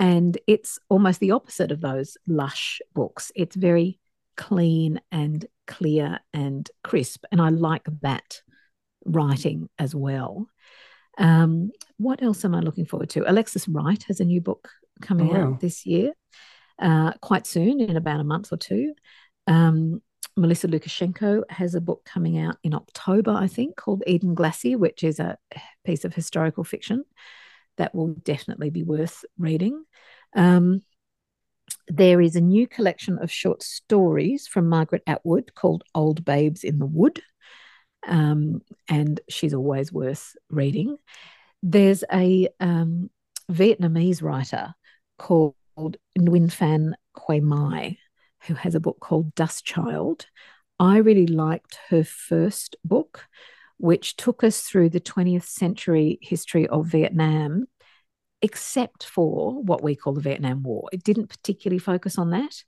[0.00, 3.30] And it's almost the opposite of those lush books.
[3.36, 4.00] It's very
[4.36, 7.24] clean and clear and crisp.
[7.30, 8.42] And I like that
[9.04, 10.48] writing as well.
[11.18, 13.30] Um, what else am I looking forward to?
[13.30, 14.70] Alexis Wright has a new book
[15.00, 15.52] coming oh, wow.
[15.52, 16.12] out this year,
[16.80, 18.94] uh, quite soon, in about a month or two.
[19.46, 20.02] Um,
[20.36, 25.20] Melissa Lucashenko has a book coming out in October, I think, called Edenglassie, which is
[25.20, 25.38] a
[25.84, 27.04] piece of historical fiction
[27.76, 29.84] that will definitely be worth reading.
[30.34, 30.82] Um,
[31.88, 36.78] there is a new collection of short stories from Margaret Atwood called Old Babes in
[36.78, 37.20] the Wood,
[38.06, 40.96] um, and she's always worth reading.
[41.62, 43.10] There's a um,
[43.50, 44.74] Vietnamese writer
[45.18, 45.54] called
[46.18, 47.98] Nguyen Phan Que Mai,
[48.46, 50.26] who has a book called Dust Child.
[50.78, 53.26] I really liked her first book,
[53.78, 57.66] which took us through the 20th century history of Vietnam,
[58.40, 60.88] except for what we call the Vietnam War.
[60.92, 62.64] It didn't particularly focus on that.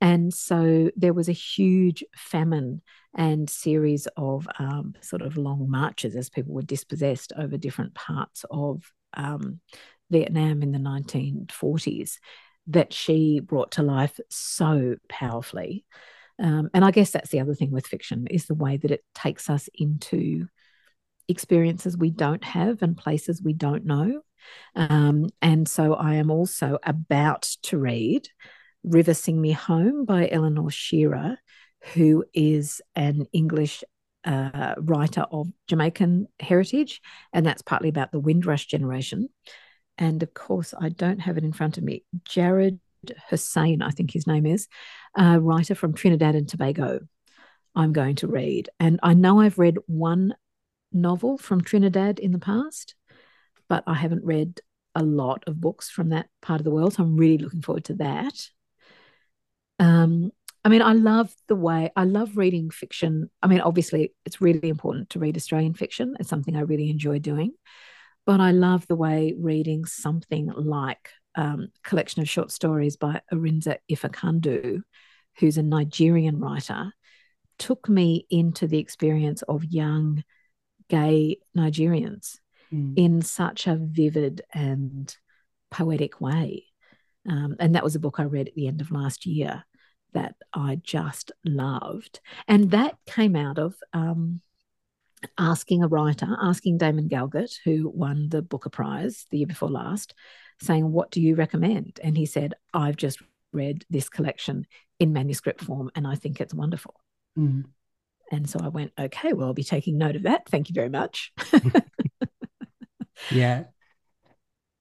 [0.00, 2.82] And so there was a huge famine
[3.14, 8.44] and series of um, sort of long marches as people were dispossessed over different parts
[8.50, 8.82] of
[9.14, 9.60] um,
[10.10, 12.18] Vietnam in the 1940s
[12.68, 15.84] that she brought to life so powerfully.
[16.38, 19.04] Um, and I guess that's the other thing with fiction is the way that it
[19.14, 20.46] takes us into
[21.28, 24.22] experiences we don't have and places we don't know.
[24.74, 28.28] Um, and so I am also about to read
[28.82, 31.38] River Sing Me Home by Eleanor Shearer,
[31.94, 33.84] who is an English
[34.24, 37.00] uh, writer of Jamaican heritage,
[37.32, 39.28] and that's partly about the Windrush generation.
[40.02, 42.02] And of course, I don't have it in front of me.
[42.24, 42.80] Jared
[43.30, 44.66] Hosein, I think his name is,
[45.16, 46.98] a writer from Trinidad and Tobago.
[47.76, 48.68] I'm going to read.
[48.80, 50.34] And I know I've read one
[50.92, 52.96] novel from Trinidad in the past,
[53.68, 54.60] but I haven't read
[54.96, 56.94] a lot of books from that part of the world.
[56.94, 58.48] So I'm really looking forward to that.
[59.78, 60.32] Um,
[60.64, 63.30] I mean, I love the way I love reading fiction.
[63.40, 66.16] I mean, obviously, it's really important to read Australian fiction.
[66.18, 67.52] It's something I really enjoy doing.
[68.24, 73.20] But I love the way reading something like um, a collection of short stories by
[73.32, 74.82] Arinze Ifeakandu,
[75.38, 76.92] who's a Nigerian writer,
[77.58, 80.22] took me into the experience of young
[80.88, 82.38] gay Nigerians
[82.72, 82.94] mm.
[82.96, 85.14] in such a vivid and
[85.70, 86.66] poetic way.
[87.28, 89.64] Um, and that was a book I read at the end of last year
[90.12, 92.20] that I just loved.
[92.46, 94.40] And that came out of um,
[95.38, 100.14] asking a writer, asking Damon Galgut, who won the Booker Prize the year before last,
[100.60, 102.00] saying, What do you recommend?
[102.02, 103.20] And he said, I've just
[103.52, 104.66] read this collection
[104.98, 106.94] in manuscript form and I think it's wonderful.
[107.38, 107.64] Mm.
[108.30, 110.48] And so I went, Okay, well, I'll be taking note of that.
[110.48, 111.32] Thank you very much.
[113.30, 113.64] yeah.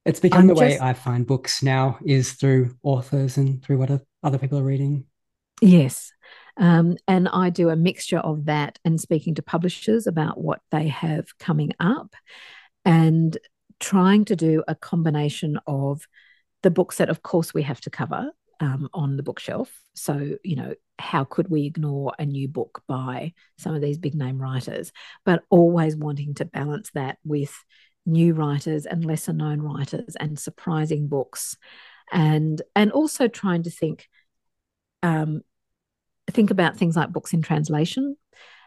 [0.06, 3.78] It's become I'm the just, way I find books now is through authors and through
[3.78, 5.06] what other people are reading.
[5.62, 6.12] Yes.
[6.58, 10.88] Um, and I do a mixture of that and speaking to publishers about what they
[10.88, 12.16] have coming up
[12.86, 13.38] and
[13.80, 16.08] trying to do a combination of
[16.64, 19.72] the books that, of course, we have to cover um, on the bookshelf.
[19.96, 24.14] So, you know, how could we ignore a new book by some of these big
[24.14, 24.92] name writers,
[25.26, 27.54] but always wanting to balance that with
[28.06, 31.56] new writers and lesser known writers and surprising books
[32.12, 34.08] and and also trying to think
[35.04, 35.42] um,
[36.32, 38.16] think about things like books in translation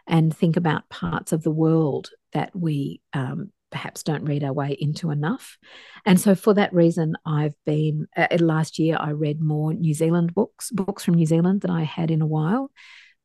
[0.07, 4.75] and think about parts of the world that we um, perhaps don't read our way
[4.79, 5.57] into enough.
[6.05, 10.33] And so, for that reason, I've been uh, last year, I read more New Zealand
[10.33, 12.71] books, books from New Zealand than I had in a while,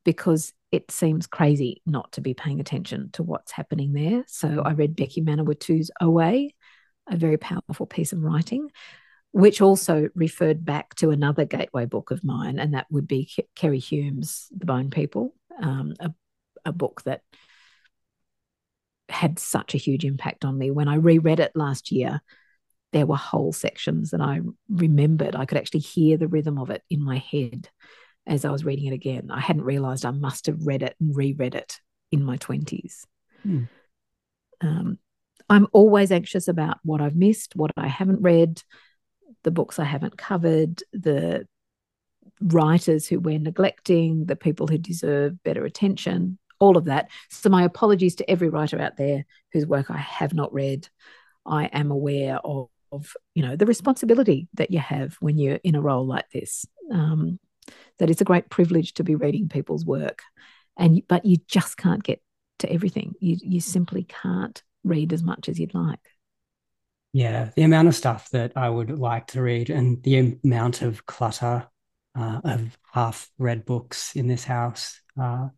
[0.04, 4.24] because it seems crazy not to be paying attention to what's happening there.
[4.26, 6.50] So, I read Becky Manawatu's Auē,
[7.08, 8.70] a very powerful piece of writing
[9.32, 13.80] which also referred back to another gateway book of mine, and that would be Keri
[13.80, 16.12] Hulme's The Bone People, um, a,
[16.64, 17.22] a book that
[19.08, 20.70] had such a huge impact on me.
[20.70, 22.20] When I reread it last year,
[22.92, 25.36] there were whole sections that I remembered.
[25.36, 27.68] I could actually hear the rhythm of it in my head
[28.26, 29.30] as I was reading it again.
[29.30, 31.78] I hadn't realized I must have read it and reread it
[32.10, 33.04] in my 20s.
[33.42, 33.64] Hmm.
[34.60, 34.98] Um,
[35.48, 38.62] I'm always anxious about what I've missed, what I haven't read,
[39.42, 41.46] the books I haven't covered, the
[42.40, 47.10] writers who we're neglecting, the people who deserve better attention, all of that.
[47.30, 50.88] So, my apologies to every writer out there whose work I have not read.
[51.46, 55.74] I am aware of, of you know, the responsibility that you have when you're in
[55.74, 56.66] a role like this.
[56.92, 57.38] Um,
[57.98, 60.22] that it's a great privilege to be reading people's work,
[60.76, 62.22] and but you just can't get
[62.58, 63.14] to everything.
[63.20, 66.00] You you simply can't read as much as you'd like.
[67.12, 71.06] Yeah, the amount of stuff that I would like to read and the amount of
[71.06, 71.66] clutter
[72.16, 75.00] uh, of half read books in this house.
[75.20, 75.48] Uh,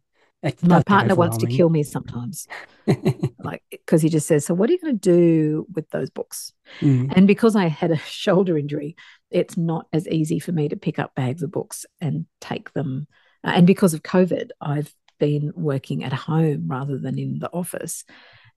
[0.62, 2.46] My partner wants to kill me sometimes,
[3.38, 6.52] like because he just says, "So what are you going to do with those books?"
[6.80, 7.12] Mm.
[7.14, 8.96] And because I had a shoulder injury,
[9.30, 13.06] it's not as easy for me to pick up bags of books and take them.
[13.44, 18.04] Uh, and because of COVID, I've been working at home rather than in the office.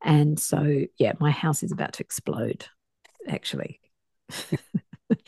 [0.03, 2.65] And so, yeah, my house is about to explode
[3.27, 3.79] actually.
[5.09, 5.19] it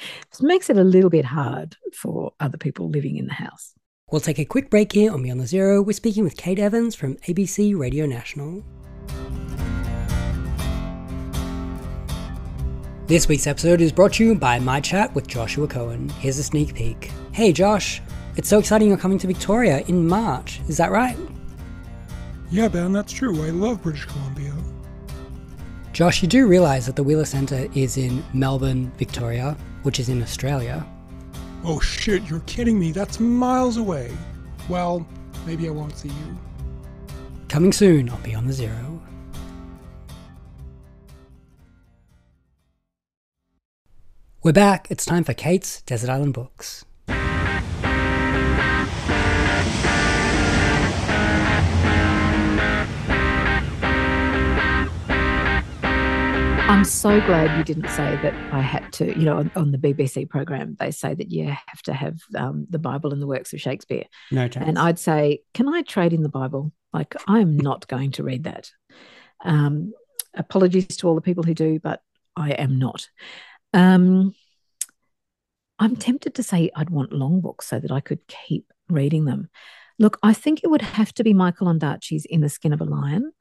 [0.42, 3.74] makes it a little bit hard for other people living in the house.
[4.12, 5.82] We'll take a quick break here on Beyond the Zero.
[5.82, 8.64] We're speaking with Kate Evans from ABC Radio National.
[13.08, 16.10] This week's episode is brought to you by my chat with Joshua Cohen.
[16.20, 17.12] Here's a sneak peek.
[17.32, 18.02] Hey Josh,
[18.36, 21.18] it's so exciting you're coming to Victoria in March, is that right?
[22.50, 23.46] Yeah, Ben, that's true.
[23.46, 24.54] I love British Columbia.
[25.94, 30.22] Josh, you do realise that the Wheeler Centre is in Melbourne, Victoria, which is in
[30.22, 30.86] Australia.
[31.64, 32.92] Oh shit, you're kidding me.
[32.92, 34.16] That's miles away.
[34.70, 35.08] Well,
[35.46, 36.38] maybe I won't see you.
[37.50, 39.02] Coming soon on Beyond the Zero.
[44.44, 44.88] We're back.
[44.90, 46.86] It's time for Kate's Desert Island Books.
[56.70, 59.78] I'm so glad you didn't say that I had to, you know, on, on the
[59.78, 63.54] BBC program, they say that you have to have um, the Bible and the works
[63.54, 64.04] of Shakespeare.
[64.32, 64.68] No chance.
[64.68, 66.74] And I'd say, can I trade in the Bible?
[66.92, 68.70] Like, I'm not going to read that.
[69.46, 69.94] Um,
[70.36, 72.02] apologies to all the people who do, but
[72.36, 73.08] I am not.
[73.74, 74.34] Um,
[75.80, 79.50] I'm tempted to say I'd want long books so that I could keep reading them.
[80.00, 82.86] Look, I think it would have to be Michael Ondaatje's In the Skin of a
[82.86, 83.32] Lion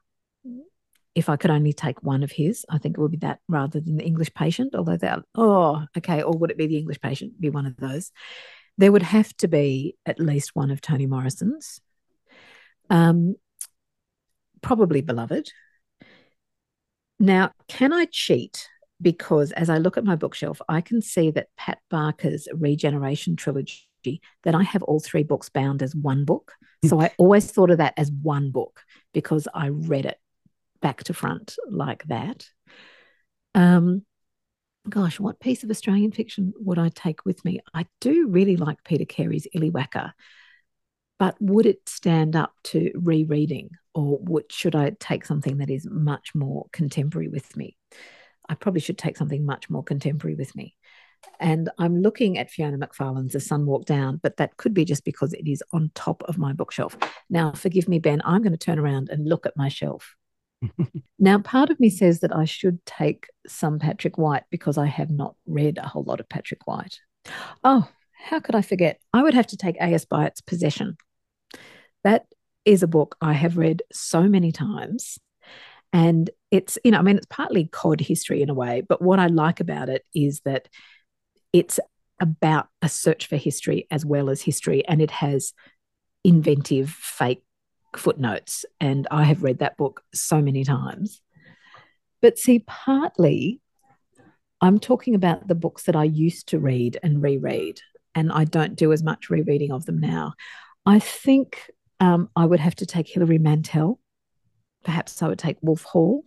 [1.17, 3.79] if I could only take one of his, I think it would be that rather
[3.79, 4.75] than the English patient.
[4.75, 7.41] Although that, oh, okay, or would it be the English patient?
[7.41, 8.11] Be one of those.
[8.77, 11.81] There would have to be at least one of Toni Morrison's.
[12.91, 13.33] Um,
[14.61, 15.51] probably beloved.
[17.19, 18.69] Now, can I cheat?
[19.01, 24.21] Because as I look at my bookshelf, I can see that Pat Barker's Regeneration trilogy,
[24.43, 26.53] that I have all three books bound as one book.
[26.85, 30.19] So I always thought of that as one book because I read it
[30.81, 32.45] back to front like that.
[33.55, 34.03] Um,
[34.89, 37.59] gosh, what piece of Australian fiction would I take with me?
[37.73, 40.11] I do really like Peter Carey's Illywhacker,
[41.19, 45.87] but would it stand up to rereading, or would, should I take something that is
[45.89, 47.77] much more contemporary with me?
[48.47, 50.75] I probably should take something much more contemporary with me.
[51.39, 55.03] And I'm looking at Fiona McFarlane's The Sun Walked Down, but that could be just
[55.03, 56.97] because it is on top of my bookshelf.
[57.29, 60.15] Now, forgive me, Ben, I'm going to turn around and look at my shelf.
[61.19, 65.11] Now, part of me says that I should take some Patrick White because I have
[65.11, 66.99] not read a whole lot of Patrick White.
[67.63, 68.99] Oh, how could I forget?
[69.13, 70.05] I would have to take A.S.
[70.05, 70.97] Byatt's Possession.
[72.03, 72.25] That
[72.65, 75.19] is a book I have read so many times.
[75.93, 79.19] And it's, you know, I mean, it's partly cod history in a way, but what
[79.19, 80.67] I like about it is that
[81.53, 81.79] it's
[82.19, 85.53] about a search for history as well as history, and it has
[86.23, 87.43] inventive, fake
[87.97, 88.65] footnotes.
[88.79, 91.21] And I have read that book so many times.
[92.21, 93.61] But see, partly
[94.61, 97.79] I'm talking about the books that I used to read and reread,
[98.15, 100.33] and I don't do as much rereading of them now.
[100.85, 101.69] I think
[101.99, 103.99] um, I would have to take Hilary Mantel.
[104.83, 106.25] Perhaps I would take Wolf Hall.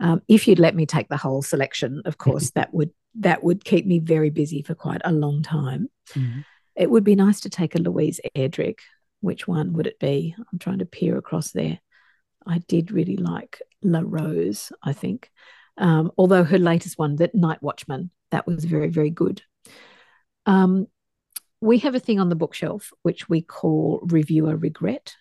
[0.00, 2.90] Um, if you'd let me take the whole selection, of course, that would
[3.20, 5.88] that would keep me very busy for quite a long time.
[6.14, 6.40] Mm-hmm.
[6.76, 8.80] It would be nice to take a Louise Erdrich.
[9.22, 10.34] Which one would it be?
[10.38, 11.78] I'm trying to peer across there.
[12.44, 15.30] I did really like La Rose, I think.
[15.78, 19.40] Um, although her latest one, that Night Watchman, that was very, very good.
[20.44, 20.88] Um,
[21.60, 25.14] we have a thing on the bookshelf which we call reviewer regret,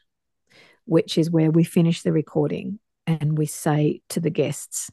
[0.86, 4.90] which is where we finish the recording and we say to the guests,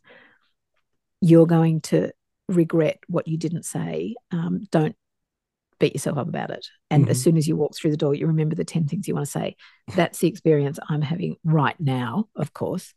[1.22, 2.12] You're going to
[2.46, 4.96] regret what you didn't say, um, don't
[5.78, 6.66] beat yourself up about it.
[6.90, 7.10] And mm-hmm.
[7.10, 9.26] as soon as you walk through the door, you remember the 10 things you want
[9.26, 9.56] to say.
[9.94, 12.94] That's the experience I'm having right now, of course.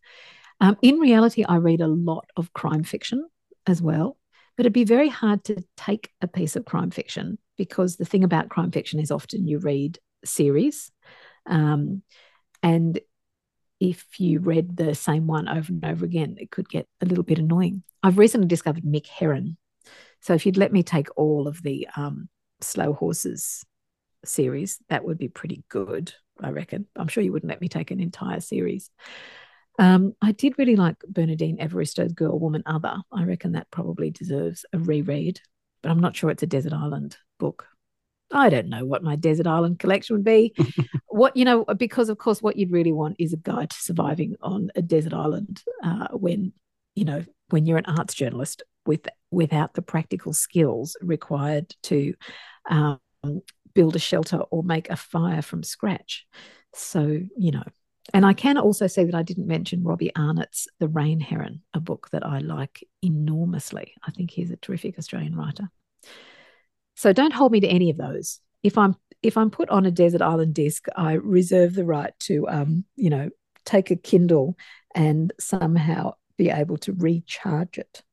[0.60, 3.28] Um, in reality, I read a lot of crime fiction
[3.68, 4.18] as well,
[4.56, 8.24] but it'd be very hard to take a piece of crime fiction because the thing
[8.24, 10.92] about crime fiction is often you read series.
[11.46, 12.04] Um,
[12.64, 13.00] and
[13.80, 17.24] if you read the same one over and over again, it could get a little
[17.24, 17.84] bit annoying.
[18.04, 19.58] I've recently discovered Mick Herron.
[20.22, 22.30] So if you'd let me take all of the um,
[22.64, 23.66] Slow Horses
[24.26, 26.88] series, that would be pretty good, I reckon.
[26.96, 28.90] I'm sure you wouldn't let me take an entire series.
[29.80, 32.98] Um, I did really like Bernardine Evaristo's Girl, Woman, Other.
[33.12, 35.40] I reckon that probably deserves a reread,
[35.82, 37.68] but I'm not sure it's a desert island book.
[38.34, 40.54] I don't know what my desert island collection would be.
[41.08, 44.36] what you know, because of course, what you'd really want is a guide to surviving
[44.42, 46.54] on a desert island uh, when
[46.96, 52.14] you know when you're an arts journalist with without the practical skills required to
[52.70, 53.00] um,
[53.74, 56.26] build a shelter or make a fire from scratch.
[56.74, 57.64] So you know,
[58.14, 61.80] and I can also say that I didn't mention Robbie Arnott's The Rain Heron, a
[61.80, 63.94] book that I like enormously.
[64.04, 65.70] I think he's a terrific Australian writer.
[66.96, 68.40] So don't hold me to any of those.
[68.64, 72.48] If I'm if I'm put on a desert island disc, I reserve the right to
[72.50, 73.30] um, you know,
[73.66, 74.58] take a Kindle
[74.96, 78.04] and somehow be able to recharge it.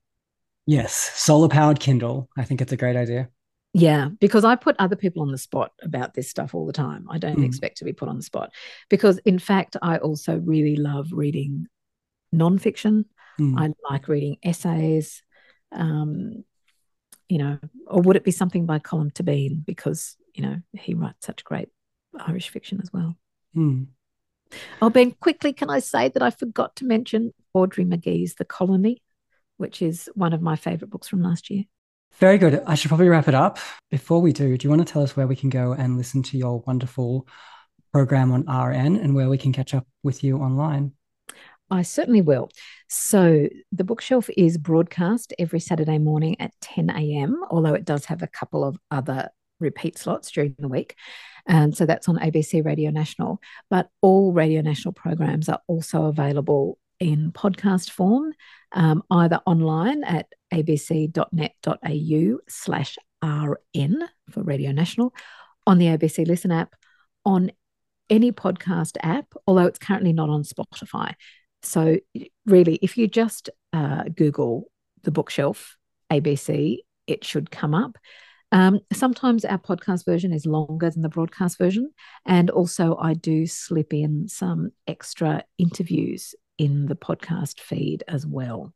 [0.66, 2.28] Yes, solar powered Kindle.
[2.36, 3.30] I think it's a great idea.
[3.74, 7.07] Yeah, because I put other people on the spot about this stuff all the time.
[7.11, 7.45] I don't mm.
[7.45, 8.51] expect to be put on the spot
[8.89, 11.66] because, in fact, I also really love reading
[12.35, 13.05] nonfiction.
[13.39, 13.59] Mm.
[13.59, 15.23] I like reading essays.
[15.70, 16.45] Um,
[17.28, 21.27] you know, or would it be something by Colm Tóibín because you know he writes
[21.27, 21.69] such great
[22.19, 23.16] Irish fiction as well?
[23.55, 23.85] Hmm.
[24.81, 29.03] Oh, Ben, quickly, can I say that I forgot to mention Audrey Magee's The Colony,
[29.59, 31.65] which is one of my favourite books from last year.
[32.16, 32.62] Very good.
[32.66, 33.59] I should probably wrap it up.
[33.90, 36.22] Before we do, do you want to tell us where we can go and listen
[36.24, 37.28] to your wonderful
[37.93, 40.93] program on RN and where we can catch up with you online?
[41.70, 42.51] I certainly will.
[42.89, 48.22] So the bookshelf is broadcast every Saturday morning at 10 a.m., although it does have
[48.22, 49.28] a couple of other
[49.60, 50.94] repeat slots during the week.
[51.47, 53.40] And so that's on ABC Radio National.
[53.70, 58.32] But all Radio National programs are also available in podcast form,
[58.72, 65.14] um, either online at abc.net.au slash RN for Radio National,
[65.66, 66.74] on the ABC Listen app,
[67.24, 67.50] on
[68.10, 71.14] any podcast app, although it's currently not on Spotify.
[71.62, 71.98] So,
[72.46, 74.70] really, if you just uh, Google
[75.02, 75.76] the bookshelf
[76.10, 77.98] ABC, it should come up.
[78.50, 81.92] Um, sometimes our podcast version is longer than the broadcast version.
[82.24, 88.72] And also, I do slip in some extra interviews in the podcast feed as well.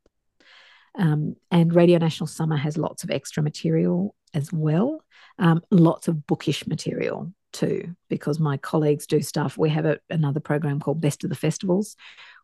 [0.97, 5.03] Um, and Radio National Summer has lots of extra material as well,
[5.39, 9.59] um, lots of bookish material too, because my colleagues do stuff.
[9.59, 11.97] We have a, another program called Best of the Festivals,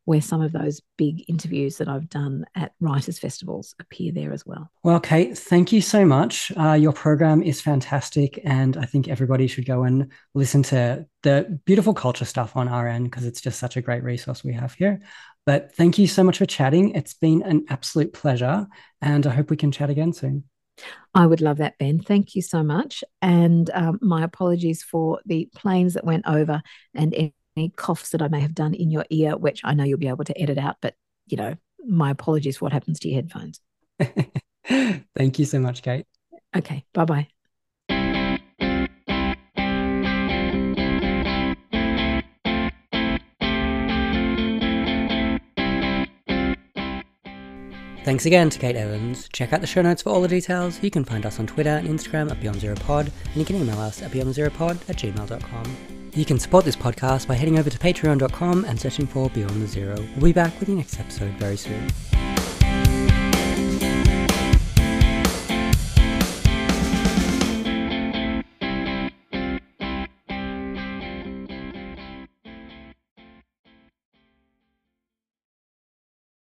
[0.09, 4.47] where some of those big interviews that I've done at writers' festivals appear there as
[4.47, 4.71] well.
[4.83, 6.51] Well, Kate, thank you so much.
[6.57, 11.61] Uh, your program is fantastic, and I think everybody should go and listen to the
[11.67, 14.99] beautiful culture stuff on RN because it's just such a great resource we have here.
[15.45, 16.95] But thank you so much for chatting.
[16.95, 18.67] It's been an absolute pleasure,
[19.03, 20.45] and I hope we can chat again soon.
[21.13, 22.01] I would love that, Ben.
[22.01, 23.05] Thank you so much.
[23.21, 26.63] And um, my apologies for the planes that went over
[26.95, 27.13] and
[27.59, 30.09] any coughs that I may have done in your ear, which I know you'll be
[30.09, 30.95] able to edit out, but
[31.27, 31.57] you know,
[31.87, 33.61] my apologies for what happens to your headphones.
[35.17, 36.07] Thank you so much, Kate.
[36.57, 37.29] Okay, bye bye.
[48.05, 49.29] Thanks again to Kate Evans.
[49.35, 50.83] Check out the show notes for all the details.
[50.83, 53.57] You can find us on Twitter and Instagram at Beyond Zero Pod, and you can
[53.57, 55.98] email us at beyondzeropod at gmail.com.
[56.19, 59.69] You can support this podcast by heading over to patreon.com and searching for Beyond the
[59.69, 59.95] Zero.
[60.17, 61.93] We'll be back with the next episode very soon.